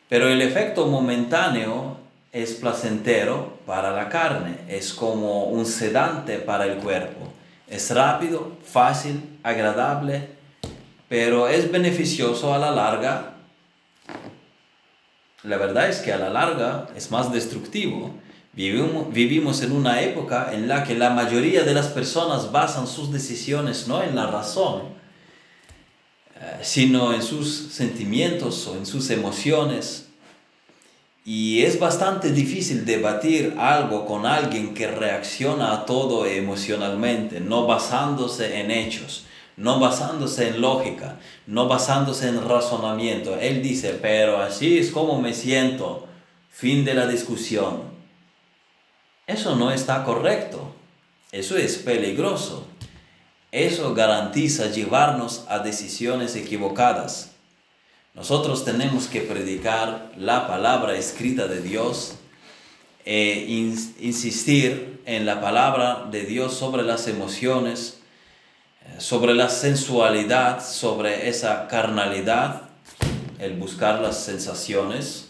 [0.09, 1.99] pero el efecto momentáneo
[2.33, 7.31] es placentero para la carne, es como un sedante para el cuerpo.
[7.69, 10.27] Es rápido, fácil, agradable,
[11.07, 13.35] pero es beneficioso a la larga.
[15.43, 18.11] La verdad es que a la larga es más destructivo.
[18.53, 23.87] Vivimos, en una época en la que la mayoría de las personas basan sus decisiones
[23.87, 24.81] no en la razón,
[26.41, 30.07] eh, sino en sus sentimientos o en sus emociones.
[31.23, 38.59] Y es bastante difícil debatir algo con alguien que reacciona a todo emocionalmente, no basándose
[38.59, 39.25] en hechos,
[39.57, 43.37] no basándose en lógica, no basándose en razonamiento.
[43.37, 46.07] Él dice, pero así es como me siento.
[46.49, 47.83] Fin de la discusión.
[49.27, 50.73] Eso no está correcto.
[51.31, 52.67] Eso es peligroso.
[53.51, 57.31] Eso garantiza llevarnos a decisiones equivocadas.
[58.13, 62.15] Nosotros tenemos que predicar la palabra escrita de Dios
[63.03, 63.45] e
[63.99, 67.99] insistir en la palabra de Dios sobre las emociones,
[68.97, 72.61] sobre la sensualidad, sobre esa carnalidad,
[73.39, 75.29] el buscar las sensaciones,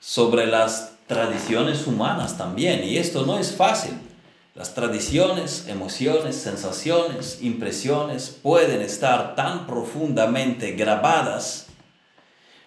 [0.00, 2.84] sobre las tradiciones humanas también.
[2.84, 3.94] Y esto no es fácil.
[4.54, 11.66] Las tradiciones, emociones, sensaciones, impresiones pueden estar tan profundamente grabadas,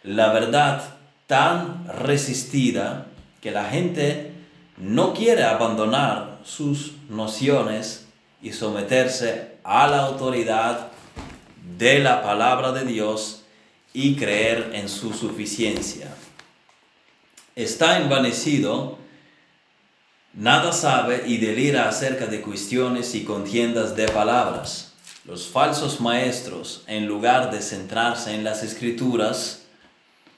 [0.04, 0.84] la verdad
[1.28, 3.06] tan resistida,
[3.42, 4.32] que la gente
[4.78, 8.06] no quiere abandonar sus nociones
[8.42, 10.88] y someterse a la autoridad
[11.78, 13.44] de la palabra de Dios
[13.94, 16.08] y creer en su suficiencia.
[17.54, 18.98] Está envanecido
[20.38, 24.94] Nada sabe y delira acerca de cuestiones y contiendas de palabras.
[25.26, 29.64] Los falsos maestros, en lugar de centrarse en las escrituras,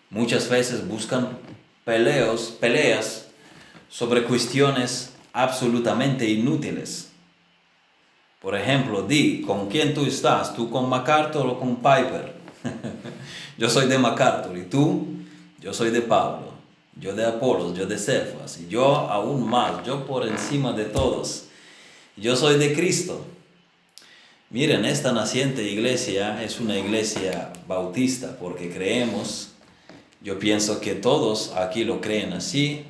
[0.10, 1.38] muchas veces buscan
[1.84, 3.26] peleos, peleas
[3.90, 7.09] sobre cuestiones absolutamente inútiles.
[8.40, 10.56] Por ejemplo, di, ¿con quién tú estás?
[10.56, 12.34] ¿Tú con MacArthur o con Piper?
[13.58, 15.08] yo soy de MacArthur y tú,
[15.60, 16.50] yo soy de Pablo
[17.00, 21.46] yo de Apolos, yo de Cefas, y yo aún más, yo por encima de todos.
[22.18, 23.26] Yo soy de Cristo.
[24.50, 29.52] Miren, esta naciente iglesia es una iglesia bautista porque creemos,
[30.22, 32.84] yo pienso que todos aquí lo creen así,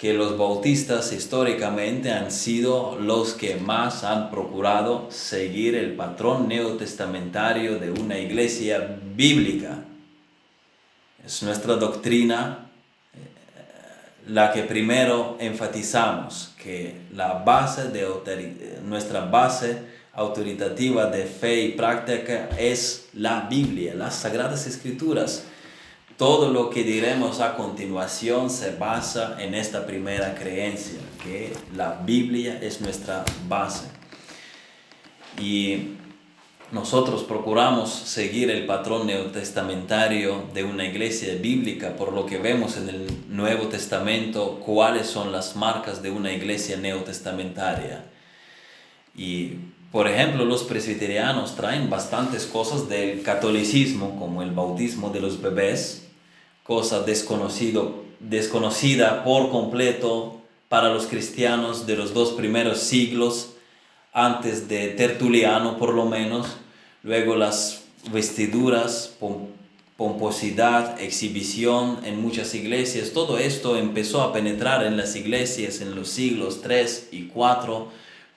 [0.00, 7.78] que los bautistas históricamente han sido los que más han procurado seguir el patrón neotestamentario
[7.78, 9.84] de una iglesia bíblica.
[11.22, 12.70] Es nuestra doctrina
[14.26, 19.82] la que primero enfatizamos, que la base de nuestra base
[20.14, 25.44] autoritativa de fe y práctica es la Biblia, las Sagradas Escrituras.
[26.20, 32.58] Todo lo que diremos a continuación se basa en esta primera creencia, que la Biblia
[32.60, 33.86] es nuestra base.
[35.40, 35.94] Y
[36.72, 42.90] nosotros procuramos seguir el patrón neotestamentario de una iglesia bíblica, por lo que vemos en
[42.90, 48.04] el Nuevo Testamento cuáles son las marcas de una iglesia neotestamentaria.
[49.16, 49.54] Y,
[49.90, 56.08] por ejemplo, los presbiterianos traen bastantes cosas del catolicismo, como el bautismo de los bebés,
[56.70, 63.54] cosa desconocido, desconocida por completo para los cristianos de los dos primeros siglos
[64.12, 66.46] antes de Tertuliano por lo menos,
[67.02, 69.16] luego las vestiduras,
[69.96, 76.08] pomposidad, exhibición en muchas iglesias, todo esto empezó a penetrar en las iglesias en los
[76.08, 77.88] siglos 3 y 4,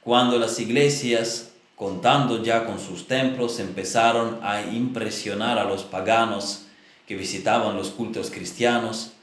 [0.02, 6.64] cuando las iglesias, contando ya con sus templos, empezaron a impresionar a los paganos
[7.08, 9.14] que visitaban los cultos cristianos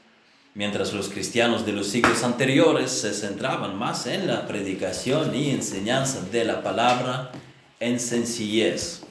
[0.53, 6.21] mientras los cristianos de los siglos anteriores se centraban más en la predicación y enseñanza
[6.31, 7.31] de la palabra
[7.79, 9.03] en sencillez.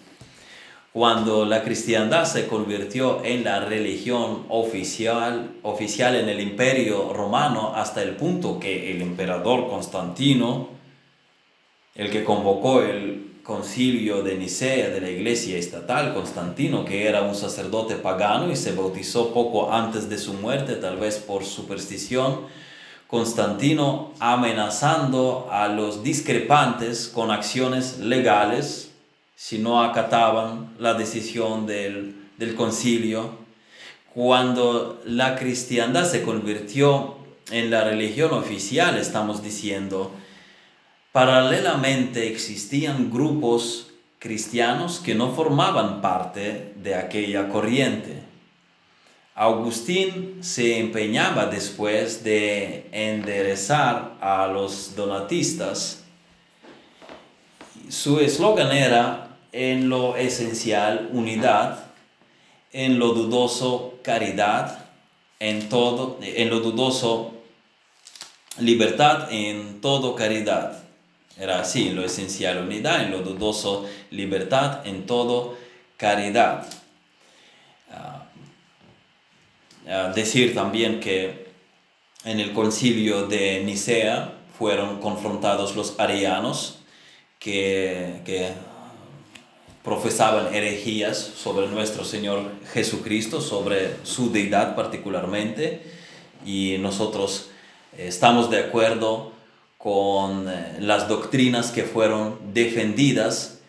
[0.92, 8.02] Cuando la cristiandad se convirtió en la religión oficial, oficial en el imperio romano hasta
[8.02, 10.70] el punto que el emperador Constantino,
[11.94, 17.34] el que convocó el concilio de Nicea de la iglesia estatal, Constantino, que era un
[17.34, 22.41] sacerdote pagano y se bautizó poco antes de su muerte, tal vez por superstición,
[23.07, 28.93] Constantino amenazando a los discrepantes con acciones legales
[29.34, 33.30] si no acataban la decisión del, del concilio.
[34.14, 37.16] Cuando la cristiandad se convirtió
[37.51, 40.12] en la religión oficial, estamos diciendo,
[41.12, 43.88] Paralelamente existían grupos
[44.20, 48.22] cristianos que no formaban parte de aquella corriente.
[49.34, 56.04] Agustín se empeñaba después de enderezar a los donatistas.
[57.88, 61.86] Su eslogan era en lo esencial unidad,
[62.72, 64.84] en lo dudoso caridad,
[65.40, 67.34] en todo en lo dudoso
[68.58, 70.79] libertad, en todo caridad.
[71.41, 75.57] Era así, lo esencial unidad, en lo dudoso libertad, en todo
[75.97, 76.66] caridad.
[77.91, 78.26] Ah,
[79.86, 81.47] eh, decir también que
[82.26, 86.80] en el concilio de Nicea fueron confrontados los arianos
[87.38, 88.53] que, que
[89.82, 95.91] profesaban herejías sobre nuestro Señor Jesucristo, sobre su deidad particularmente,
[96.45, 97.49] y nosotros
[97.97, 99.39] estamos de acuerdo
[99.82, 103.60] con eh, las doctrinas que fueron defendidas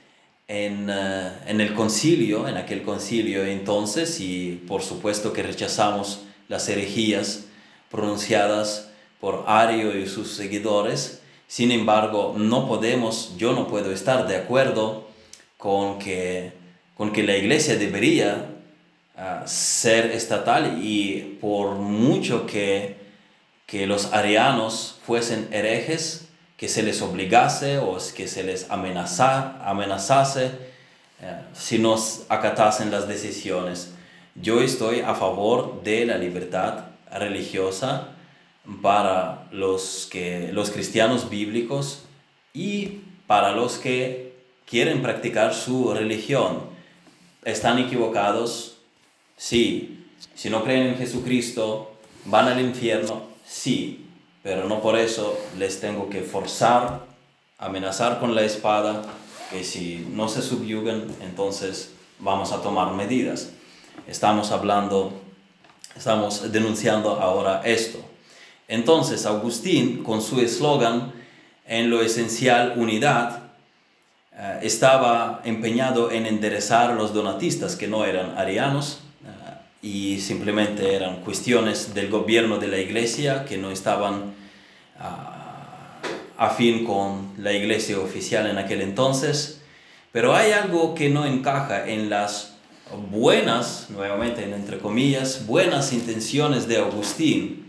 [0.50, 6.68] en, eh, en, el concilio, en aquel concilio entonces, y por supuesto que rechazamos las
[6.68, 7.46] herejías
[7.90, 8.90] pronunciadas
[9.22, 11.22] por Ario y sus seguidores.
[11.48, 15.08] Sin embargo, no podemos, yo no puedo estar de acuerdo
[15.58, 16.52] con que,
[16.98, 18.48] con que la iglesia debería
[19.16, 23.01] ah, ser estatal y por mucho que,
[23.72, 30.52] que los arianos fuesen herejes, que se les obligase o que se les amenazase
[31.22, 33.94] eh, si nos acatasen las decisiones.
[34.36, 38.10] Yo estoy a favor de la libertad religiosa
[38.82, 42.04] para los, que, los cristianos bíblicos
[42.54, 44.34] y para los que
[44.66, 46.60] quieren practicar su religión.
[47.46, 48.80] ¿Están equivocados?
[49.38, 50.08] Sí.
[50.36, 51.94] Si no creen en Jesucristo,
[52.26, 53.31] ¿van al infierno?
[53.52, 54.08] Sí.
[54.44, 57.02] Pero no por eso les tengo que forzar,
[57.60, 59.04] amenazar con la espada,
[59.52, 63.52] que si no se subyugan, entonces vamos a tomar medidas.
[64.08, 65.14] Estamos hablando,
[65.96, 68.00] estamos denunciando ahora esto.
[68.68, 71.14] Entonces, Agustín, con su eslogan,
[71.68, 73.52] en lo esencial unidad,
[74.34, 79.02] eh, estaba empeñado en enderezar a los donatistas que no eran arianos
[79.82, 84.34] y simplemente eran cuestiones del gobierno de la iglesia que no estaban
[85.00, 85.98] ah,
[86.38, 89.62] afín con la iglesia oficial en aquel entonces.
[90.12, 92.56] Pero hay algo que no encaja en las
[93.10, 97.62] buenas, nuevamente entre comillas, buenas intenciones de Agustín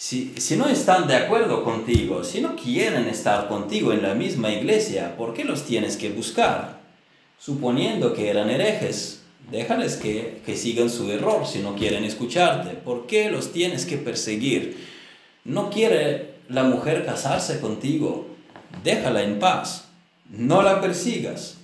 [0.00, 5.14] si, no están de acuerdo contigo, si no quieren estar contigo en la misma iglesia,
[5.14, 6.80] ¿por qué los tienes que buscar?
[7.38, 9.19] Suponiendo que eran herejes,
[9.50, 12.70] déjales que, que sigan su error si no quieren escucharte.
[12.70, 14.88] ¿Por qué los tienes que perseguir?
[15.44, 18.26] No quiere la mujer casarse contigo,
[18.82, 19.88] déjala en paz,
[20.28, 21.56] no la persigas.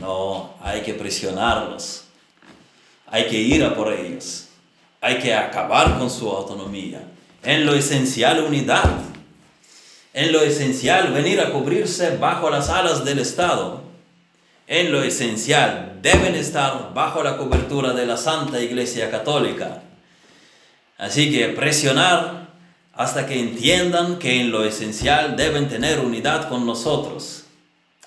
[0.00, 2.04] No, hay que presionarlos,
[3.06, 4.48] hay que ir a por ellos
[5.02, 7.02] hay que acabar con su autonomía.
[7.42, 8.88] En lo esencial, unidad.
[10.14, 13.82] En lo esencial, venir a cubrirse bajo las alas del Estado.
[14.66, 19.82] En lo esencial, deben estar bajo la cobertura de la Santa Iglesia Católica.
[20.98, 22.48] Así que presionar
[22.94, 27.44] hasta que entiendan que en lo esencial deben tener unidad con nosotros.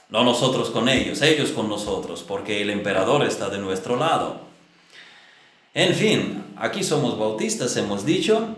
[0.10, 4.40] No nosotros con ellos, ellos con nosotros, porque el emperador está de nuestro lado.
[5.74, 8.56] En fin, aquí somos bautistas, hemos dicho.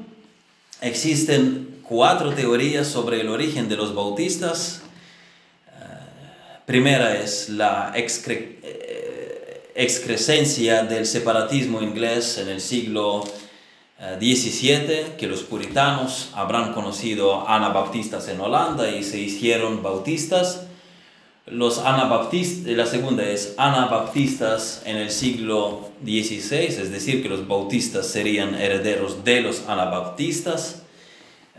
[0.81, 4.81] Existen cuatro teorías sobre el origen de los bautistas.
[6.67, 13.23] Primera es la eh, excrescencia del separatismo inglés en el siglo
[14.19, 20.67] XVII, eh, que los puritanos habrán conocido anabaptistas en Holanda y se hicieron bautistas
[21.45, 28.55] los la segunda es anabaptistas en el siglo XVI, es decir, que los bautistas serían
[28.55, 30.83] herederos de los anabaptistas.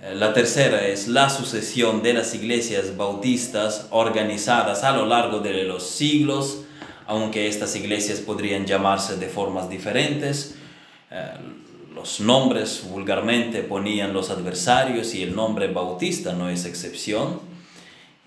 [0.03, 5.65] Eh, la tercera es la sucesión de las iglesias bautistas organizadas a lo largo de
[5.65, 6.63] los siglos,
[7.07, 10.55] aunque estas iglesias podrían llamarse de formas diferentes.
[11.11, 11.25] Eh,
[11.95, 17.41] los nombres vulgarmente ponían los adversarios y el nombre bautista no es excepción.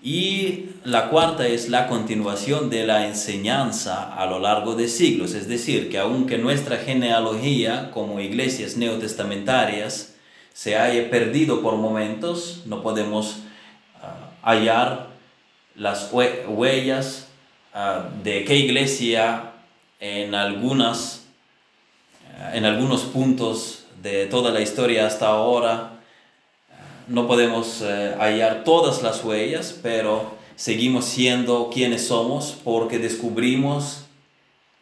[0.02, 5.46] Y la cuarta es la continuación de la enseñanza a lo largo de siglos, es
[5.48, 10.11] decir, que aunque nuestra genealogía como iglesias neotestamentarias
[10.52, 13.40] se haya perdido por momentos, no podemos
[14.02, 15.08] ah, hallar
[15.74, 17.28] las huellas
[17.74, 19.52] ah, de qué iglesia
[20.00, 21.26] en, algunas,
[22.38, 25.92] ah, en algunos puntos de toda la historia hasta ahora
[27.08, 34.04] no podemos eh, hallar todas las huellas, pero seguimos siendo quienes somos porque descubrimos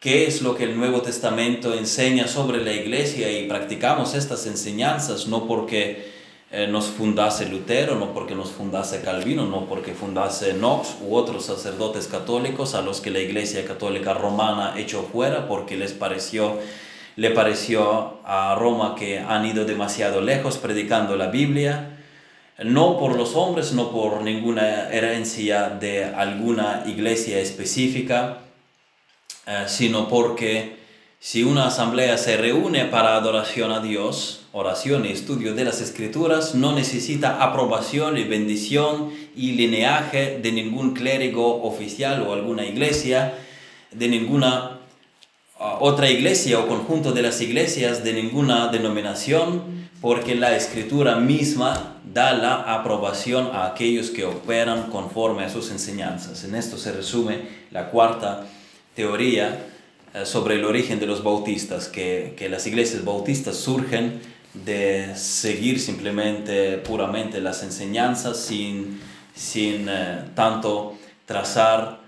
[0.00, 5.26] qué es lo que el Nuevo Testamento enseña sobre la iglesia y practicamos estas enseñanzas
[5.26, 6.10] no porque
[6.50, 11.44] eh, nos fundase Lutero, no porque nos fundase Calvino, no porque fundase Knox u otros
[11.44, 16.58] sacerdotes católicos a los que la iglesia católica romana echó fuera porque les pareció
[17.16, 21.98] le pareció a Roma que han ido demasiado lejos predicando la Biblia
[22.64, 28.38] no por los hombres, no por ninguna herencia de alguna iglesia específica,
[29.46, 30.80] eh, sino porque
[31.22, 36.54] Si una asamblea se reúne para adoración a Dios, oración y estudio de las escrituras,
[36.54, 43.34] no necesita aprobación y bendición y lineaje de ningún clérigo oficial o alguna iglesia,
[43.92, 44.78] de ninguna
[45.58, 52.00] ah, otra iglesia o conjunto de las iglesias, de ninguna denominación, porque la escritura misma
[52.02, 56.44] da la aprobación a aquellos que operan conforme a sus enseñanzas.
[56.44, 58.46] En esto se resume la cuarta
[58.94, 59.66] teoría
[60.14, 64.20] eh, sobre el origen de los bautistas, que, que, las iglesias bautistas surgen
[64.54, 69.00] de seguir simplemente puramente las enseñanzas sin,
[69.34, 72.00] sin eh, tanto trazar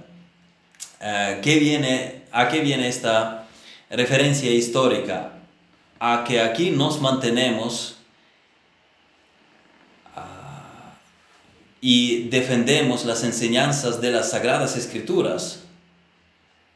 [1.01, 3.47] Uh, ¿qué viene, ¿A qué viene esta
[3.91, 5.33] referencia histórica?
[5.99, 7.99] A que aquí nos mantenemos
[11.87, 15.65] y defendemos las enseñanzas de las sagradas escrituras,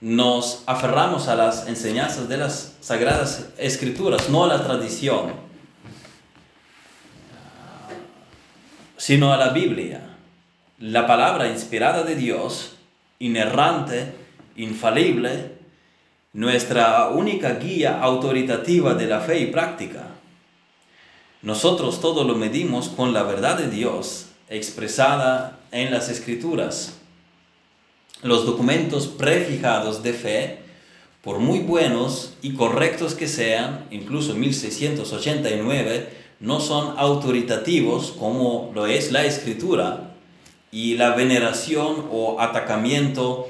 [0.02, 5.32] nos aferramos a las enseñanzas de las sagradas escrituras, no a la tradición,
[8.98, 10.02] sino a la Biblia,
[10.78, 12.76] la palabra inspirada de Dios,
[13.18, 14.12] inerrante,
[14.56, 15.52] infalible,
[16.34, 20.08] nuestra única guía autoritativa de la fe y práctica.
[21.40, 26.94] Nosotros todo lo medimos con la verdad de Dios expresada en las escrituras.
[28.22, 30.58] Los documentos prefijados de fe,
[31.22, 36.08] por muy buenos y correctos que sean, incluso 1689,
[36.40, 40.14] no son autoritativos como lo es la escritura
[40.70, 43.48] y la veneración o atacamiento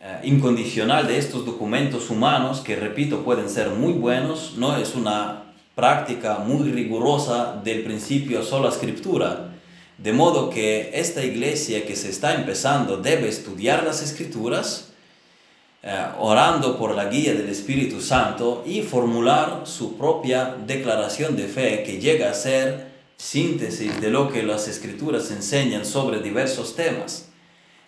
[0.00, 5.44] eh, incondicional de estos documentos humanos, que repito, pueden ser muy buenos, no es una
[5.74, 9.51] práctica muy rigurosa del principio a sola escritura,
[10.02, 14.88] de modo que esta iglesia que se está empezando debe estudiar las escrituras,
[15.84, 21.84] eh, orando por la guía del Espíritu Santo y formular su propia declaración de fe
[21.84, 27.28] que llega a ser síntesis de lo que las escrituras enseñan sobre diversos temas.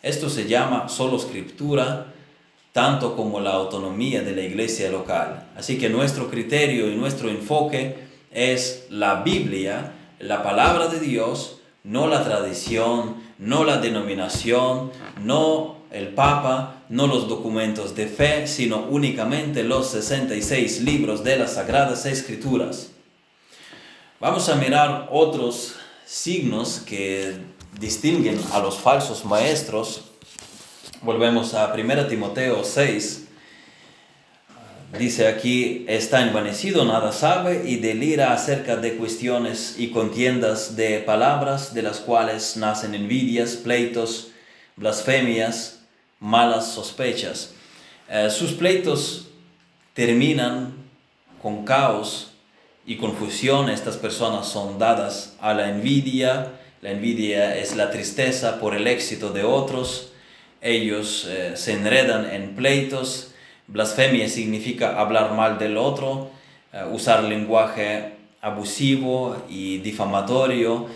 [0.00, 2.12] Esto se llama solo escritura,
[2.70, 5.48] tanto como la autonomía de la iglesia local.
[5.56, 7.96] Así que nuestro criterio y nuestro enfoque
[8.30, 14.90] es la Biblia, la palabra de Dios, no la tradición, no la denominación,
[15.22, 21.54] no el Papa, no los documentos de fe, sino únicamente los 66 libros de las
[21.54, 22.90] Sagradas Escrituras.
[24.18, 25.74] Vamos a mirar otros
[26.06, 27.36] signos que
[27.78, 30.06] distinguen a los falsos maestros.
[31.02, 33.23] Volvemos a 1 Timoteo 6,
[34.98, 41.74] Dice aquí, está envanecido, nada sabe y delira acerca de cuestiones y contiendas de palabras
[41.74, 44.28] de las cuales nacen envidias, pleitos,
[44.76, 45.80] blasfemias,
[46.20, 47.54] malas sospechas.
[48.08, 49.26] Eh, sus pleitos
[49.94, 50.74] terminan
[51.42, 52.32] con caos
[52.86, 53.70] y confusión.
[53.70, 56.52] Estas personas son dadas a la envidia.
[56.82, 60.12] La envidia es la tristeza por el éxito de otros.
[60.60, 63.33] Ellos eh, se enredan en pleitos
[63.66, 66.30] Blasfemia significa hablar mal del otro,
[66.72, 70.86] eh, usar lenguaje abusivo y difamatorio.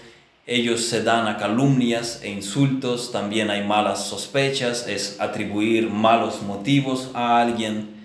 [0.47, 7.11] Ellos se dan a calumnias e insultos, también hay malas sospechas, es atribuir malos motivos
[7.15, 7.97] a alguien.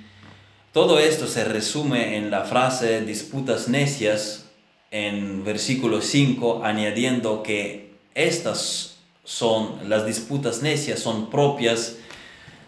[0.72, 4.50] Todo esto se resume en la frase disputas necias
[4.92, 11.98] en versículo 5, añadiendo que estas son, las disputas necias son propias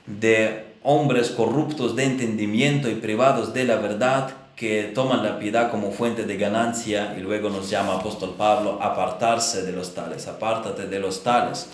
[0.05, 5.91] de hombres corruptos de entendimiento y privados de la verdad que toman la piedad como
[5.91, 10.99] fuente de ganancia y luego nos llama apóstol Pablo apartarse de los tales, apártate de
[10.99, 11.69] los tales.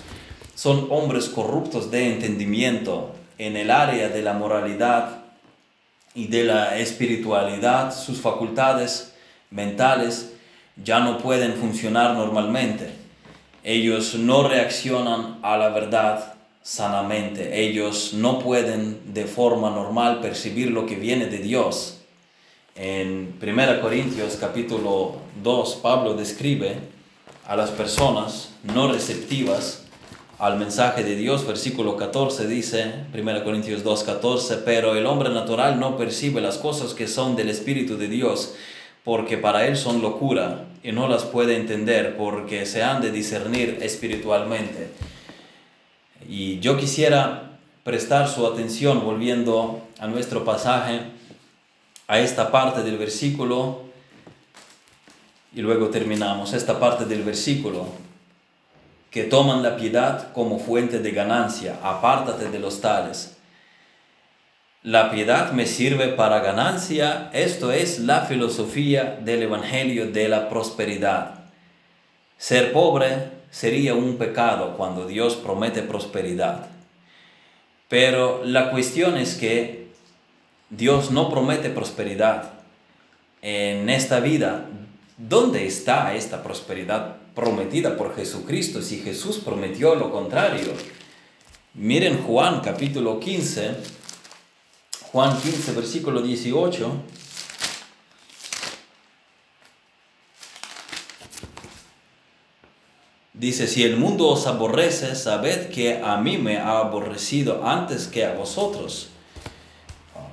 [0.56, 5.18] Son hombres corruptos de entendimiento en el área de la moralidad
[6.16, 9.14] y de la espiritualidad, sus facultades
[9.50, 10.32] mentales
[10.82, 12.94] ya no pueden funcionar normalmente.
[13.62, 16.31] Ellos no reaccionan a la verdad
[16.62, 17.62] sanamente.
[17.62, 21.98] Ellos no pueden de forma normal percibir lo que viene de Dios.
[22.76, 26.78] En 1 Corintios capítulo 2, Pablo describe
[27.46, 29.84] a las personas no receptivas
[30.38, 31.46] al mensaje de Dios.
[31.46, 36.94] Versículo 14 dice, 1 Corintios 2, 14, pero el hombre natural no percibe las cosas
[36.94, 38.56] que son del Espíritu de Dios,
[39.04, 43.80] porque para él son locura y no las puede entender porque se han de discernir
[43.82, 44.90] espiritualmente.
[46.28, 51.02] Y yo quisiera prestar su atención volviendo a nuestro pasaje,
[52.08, 53.84] a esta parte del versículo,
[55.54, 57.88] y luego terminamos, esta parte del versículo
[59.10, 63.38] que toman la piedad como fuente de ganancia, apártate de los tales.
[64.84, 71.42] La piedad me sirve para ganancia, esto es la filosofía del Evangelio de la prosperidad.
[72.38, 76.68] Ser pobre sería un pecado cuando Dios promete prosperidad.
[77.90, 79.90] Pero la cuestión es que
[80.70, 82.54] Dios no promete prosperidad
[83.42, 84.66] en esta vida.
[85.18, 90.74] ¿Dónde está esta prosperidad prometida por Jesucristo si Jesús prometió lo contrario?
[91.74, 93.76] Miren Juan capítulo 15,
[95.12, 96.92] Juan 15 versículo 18.
[103.42, 108.24] Dice, si el mundo os aborrece, sabed que a mí me ha aborrecido antes que
[108.24, 109.08] a vosotros.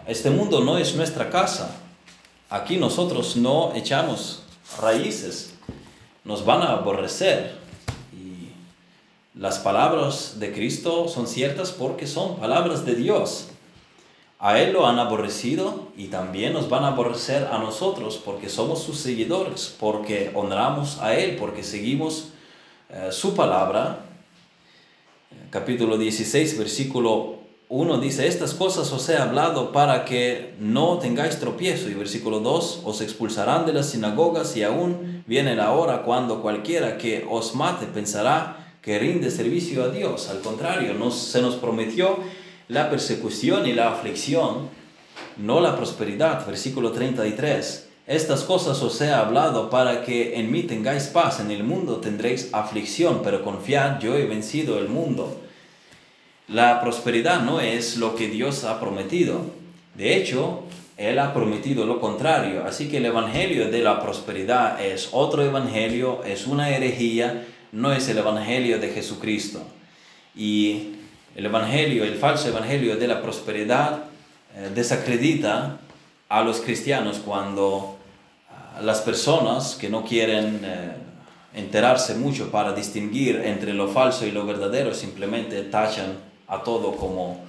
[0.07, 1.75] Este mundo no es nuestra casa.
[2.51, 4.43] Aquí nosotros no echamos
[4.83, 5.55] raíces,
[6.23, 7.57] nos van a aborrecer.
[8.13, 8.51] Y
[9.35, 13.49] las palabras de Cristo son ciertas porque son palabras de Dios.
[14.39, 18.83] A Él lo han aborrecido y también nos van a aborrecer a nosotros porque somos
[18.83, 22.33] sus seguidores, porque honramos a Él, porque seguimos
[22.91, 24.05] eh, su palabra.
[25.51, 31.91] Capítulo 16, versículo 1 dice, estas cosas os he hablado para que no tengáis tropiezo.
[31.91, 36.97] Y versículo 2, os expulsarán de las sinagogas y aún viene la hora cuando cualquiera
[36.97, 40.31] que os mate pensará que rinde servicio a Dios.
[40.31, 42.19] Al contrario, nos, se nos prometió
[42.69, 44.71] la persecución y la aflicción,
[45.37, 46.47] no la prosperidad.
[46.47, 47.88] Versículo 33.
[48.09, 51.41] Estas cosas os he hablado para que en mí tengáis paz.
[51.41, 55.39] En el mundo tendréis aflicción, pero confiad, yo he vencido el mundo.
[56.49, 59.43] La prosperidad no es lo que Dios ha prometido.
[59.95, 60.63] De hecho,
[60.97, 62.65] Él ha prometido lo contrario.
[62.65, 68.09] Así que el Evangelio de la prosperidad es otro Evangelio, es una herejía, no es
[68.09, 69.61] el Evangelio de Jesucristo.
[70.35, 70.95] Y
[71.37, 74.05] el Evangelio, el falso Evangelio de la prosperidad
[74.57, 75.81] eh, desacredita
[76.31, 77.98] a los cristianos cuando
[78.83, 80.93] las personas que no quieren eh,
[81.55, 87.45] enterarse mucho para distinguir entre lo falso y lo verdadero simplemente tachan a todo como,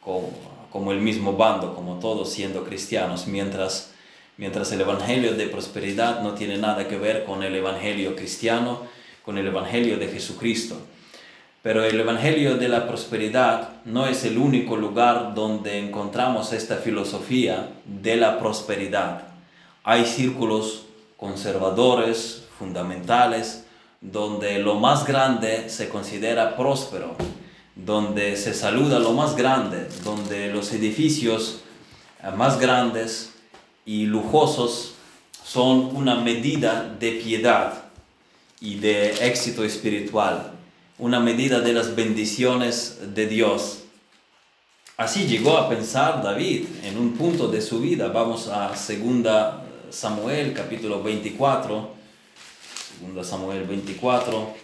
[0.00, 3.92] como, el mismo bando, como todos siendo cristianos, mientras,
[4.36, 8.82] mientras el Evangelio de prosperidad no tiene nada que ver con el Evangelio cristiano,
[9.24, 10.76] con el Evangelio de Jesucristo.
[11.62, 17.68] Pero el Evangelio de la prosperidad no es el único lugar donde encontramos esta filosofía
[17.84, 19.29] de la prosperidad.
[19.82, 23.64] Hay círculos conservadores, fundamentales,
[24.00, 27.16] donde lo más grande se considera próspero
[27.84, 31.60] donde se saluda lo más grande, donde los edificios
[32.22, 33.32] eh, más grandes
[33.84, 34.94] y lujosos
[35.44, 37.84] son una medida de piedad
[38.60, 40.52] y de éxito espiritual,
[40.98, 43.78] una medida de las bendiciones de Dios.
[44.96, 48.08] Así llegó a pensar David en un punto de su vida.
[48.08, 48.78] Vamos a 2
[49.90, 51.90] Samuel capítulo 24.
[53.14, 54.54] 2 Samuel 24.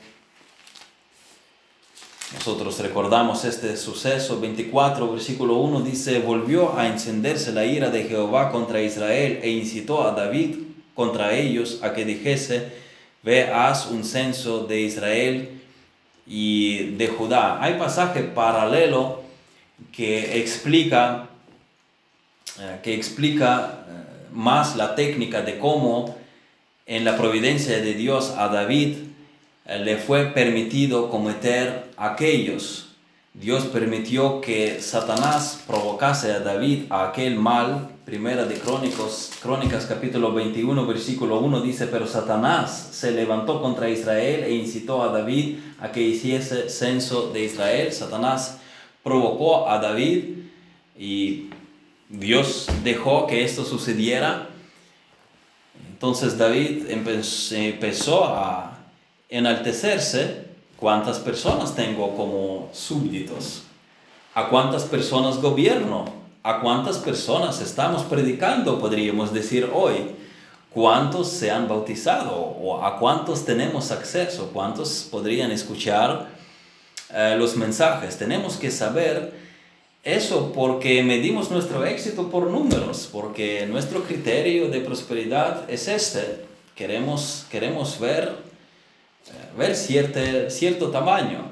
[2.35, 8.51] Nosotros recordamos este suceso, 24, versículo 1 dice, volvió a encenderse la ira de Jehová
[8.51, 10.57] contra Israel e incitó a David
[10.95, 12.73] contra ellos a que dijese,
[13.23, 15.61] ve, haz un censo de Israel
[16.27, 17.63] y de Judá.
[17.63, 19.23] Hay pasaje paralelo
[19.93, 21.29] que explica
[22.59, 24.06] eh, que explica eh,
[24.37, 26.15] más la técnica de cómo
[26.85, 28.99] en la providencia de Dios a David
[29.65, 32.91] eh, le fue permitido cometer aquellos.
[33.33, 37.91] Dios permitió que Satanás provocase a David a aquel mal.
[38.05, 44.45] Primera de Crónicos, Crónicas capítulo 21 versículo 1 dice, pero Satanás se levantó contra Israel
[44.45, 47.93] e incitó a David a que hiciese censo de Israel.
[47.93, 48.59] Satanás
[49.03, 50.37] provocó a David
[50.97, 51.49] y
[52.09, 54.49] Dios dejó que esto sucediera.
[55.89, 58.79] Entonces David empezó a
[59.29, 60.47] enaltecerse.
[60.77, 63.63] ¿Cuántas personas tengo como súbditos?
[64.35, 66.05] ¿A cuántas personas gobierno?
[66.43, 70.11] ¿A cuántas personas estamos predicando, podríamos decir hoy?
[70.71, 72.35] ¿Cuántos se han bautizado?
[72.35, 74.51] ¿O a cuántos tenemos acceso?
[74.53, 76.29] ¿Cuántos podrían escuchar
[77.13, 78.19] eh, los mensajes?
[78.19, 79.46] Tenemos que saber
[80.07, 86.45] eso porque medimos nuestro éxito por números, porque nuestro criterio de prosperidad es este.
[86.77, 88.37] Queremos, queremos ver,
[89.27, 91.51] eh, ver cierto, cierto tamaño.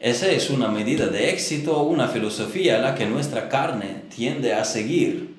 [0.00, 4.64] Esa es una medida de éxito, una filosofía a la que nuestra carne tiende a
[4.64, 5.32] seguir.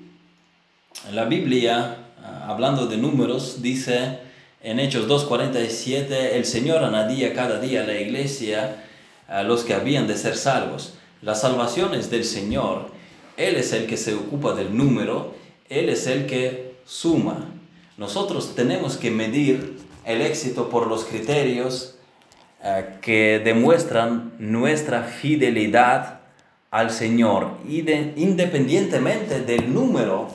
[1.12, 4.20] La Biblia, ah, hablando de números, dice
[4.64, 8.86] en Hechos 2.47, el Señor añadía cada día a la iglesia
[9.28, 10.94] a los que habían de ser salvos.
[11.22, 12.92] La salvación es del Señor.
[13.38, 15.34] Él es el que se ocupa del número.
[15.70, 17.52] Él es el que suma.
[17.98, 21.96] Nosotros tenemos que medir el éxito por los criterios
[22.64, 26.22] eh, que demuestran nuestra fidelidad
[26.72, 30.30] al Señor, independientemente del número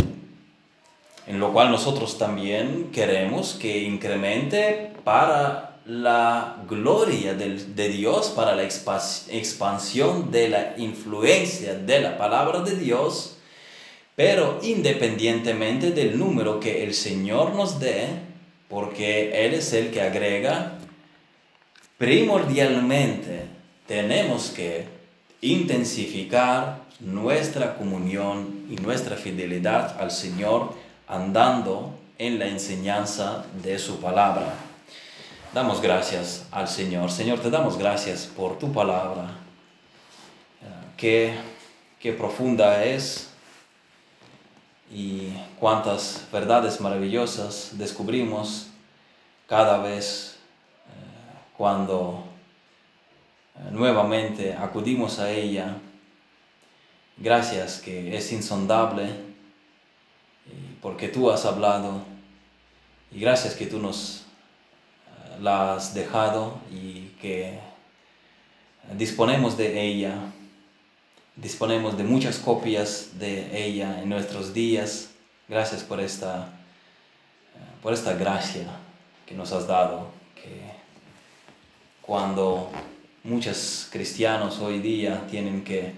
[1.27, 8.63] en lo cual nosotros también queremos que incremente para la gloria de, Dios, para la
[8.63, 13.37] expansión de la influencia de la palabra de Dios,
[14.15, 18.07] pero independientemente del número que el Señor nos dé,
[18.69, 20.79] porque Él es el que agrega,
[21.99, 23.45] primordialmente
[23.87, 24.87] tenemos que
[25.41, 30.75] intensificar nuestra comunión y nuestra fidelidad al Señor
[31.09, 34.55] andando en la enseñanza de su palabra.
[35.53, 37.11] Damos gracias al Señor.
[37.11, 39.25] Señor, te damos gracias por tu palabra.
[40.63, 41.35] Eh, qué,
[42.01, 43.29] qué profunda es
[44.91, 45.29] y
[45.61, 48.69] cuántas verdades maravillosas descubrimos
[49.47, 50.39] cada vez
[50.87, 52.25] eh, cuando
[53.55, 55.77] eh, nuevamente acudimos a ella.
[57.19, 59.11] Gracias que es insondable
[60.81, 62.01] porque tú has hablado
[63.11, 64.22] y gracias que tú nos
[65.41, 67.59] la has dejado y que
[68.97, 70.15] disponemos de ella,
[71.37, 75.11] disponemos de muchas copias de ella en nuestros días.
[75.49, 76.49] Gracias por esta,
[77.83, 78.67] por esta gracia
[79.27, 80.61] que nos has dado, que
[82.01, 82.71] cuando
[83.25, 85.95] muchos cristianos hoy día tienen que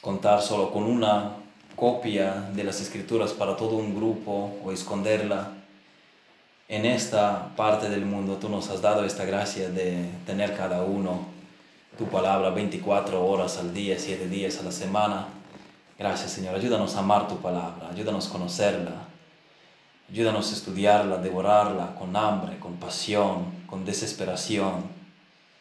[0.00, 1.36] contar solo con una
[1.76, 5.61] copia de las escrituras para todo un grupo o esconderla,
[6.72, 11.26] en esta parte del mundo tú nos has dado esta gracia de tener cada uno
[11.98, 15.26] tu palabra 24 horas al día, 7 días a la semana.
[15.98, 18.92] Gracias Señor, ayúdanos a amar tu palabra, ayúdanos a conocerla,
[20.10, 24.84] ayúdanos a estudiarla, devorarla con hambre, con pasión, con desesperación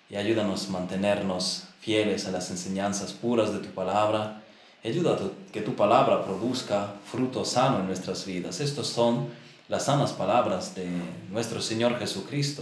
[0.09, 4.43] y ayúdanos a mantenernos fieles a las enseñanzas puras de tu palabra.
[4.82, 8.62] Ayuda a que tu palabra produzca fruto sano en nuestras vidas.
[8.62, 9.40] Estos son
[9.72, 10.86] las sanas palabras de
[11.30, 12.61] nuestro Señor Jesucristo.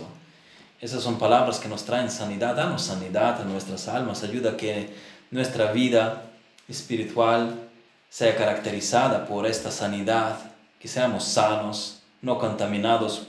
[0.80, 4.94] Esas son palabras que nos traen sanidad, danos sanidad en nuestras almas, ayuda a que
[5.32, 6.26] nuestra vida
[6.68, 7.68] espiritual
[8.12, 10.38] sea caracterizada por esta sanidad,
[10.80, 13.26] que seamos sanos, no contaminados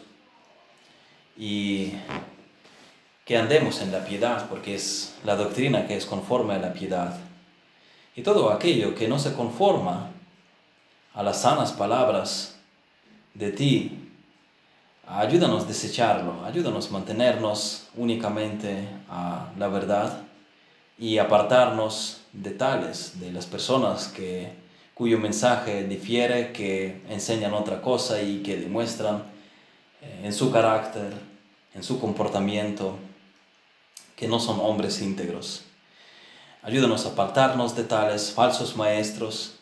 [1.35, 1.95] y
[3.24, 7.16] que andemos en la piedad, porque es la doctrina que es conforme a la piedad.
[8.14, 10.11] Y todo aquello que no se conforma
[11.14, 12.60] a las sanas palabras
[13.35, 14.11] de ti.
[15.07, 20.22] Ayúdanos a desecharlo, ayúdanos a mantenernos únicamente a la verdad
[20.99, 24.53] y apartarnos de tales, de las personas que,
[24.95, 29.22] cuyo mensaje difiere, que enseñan otra cosa y que demuestran
[30.03, 31.12] eh, en su carácter,
[31.74, 32.97] en su comportamiento,
[34.14, 35.62] que no son hombres íntegros.
[36.62, 39.60] Ayúdanos a apartarnos de tales falsos maestros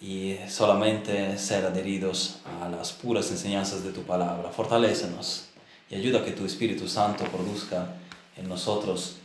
[0.00, 4.50] y solamente ser adheridos a las puras enseñanzas de tu palabra.
[4.50, 5.46] Fortalécenos
[5.90, 7.94] y ayuda a que tu Espíritu Santo produzca
[8.36, 9.16] en nosotros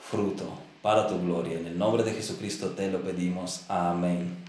[0.00, 0.44] fruto
[0.82, 1.58] para tu gloria.
[1.58, 3.62] En el nombre de Jesucristo te lo pedimos.
[3.68, 4.41] Amén.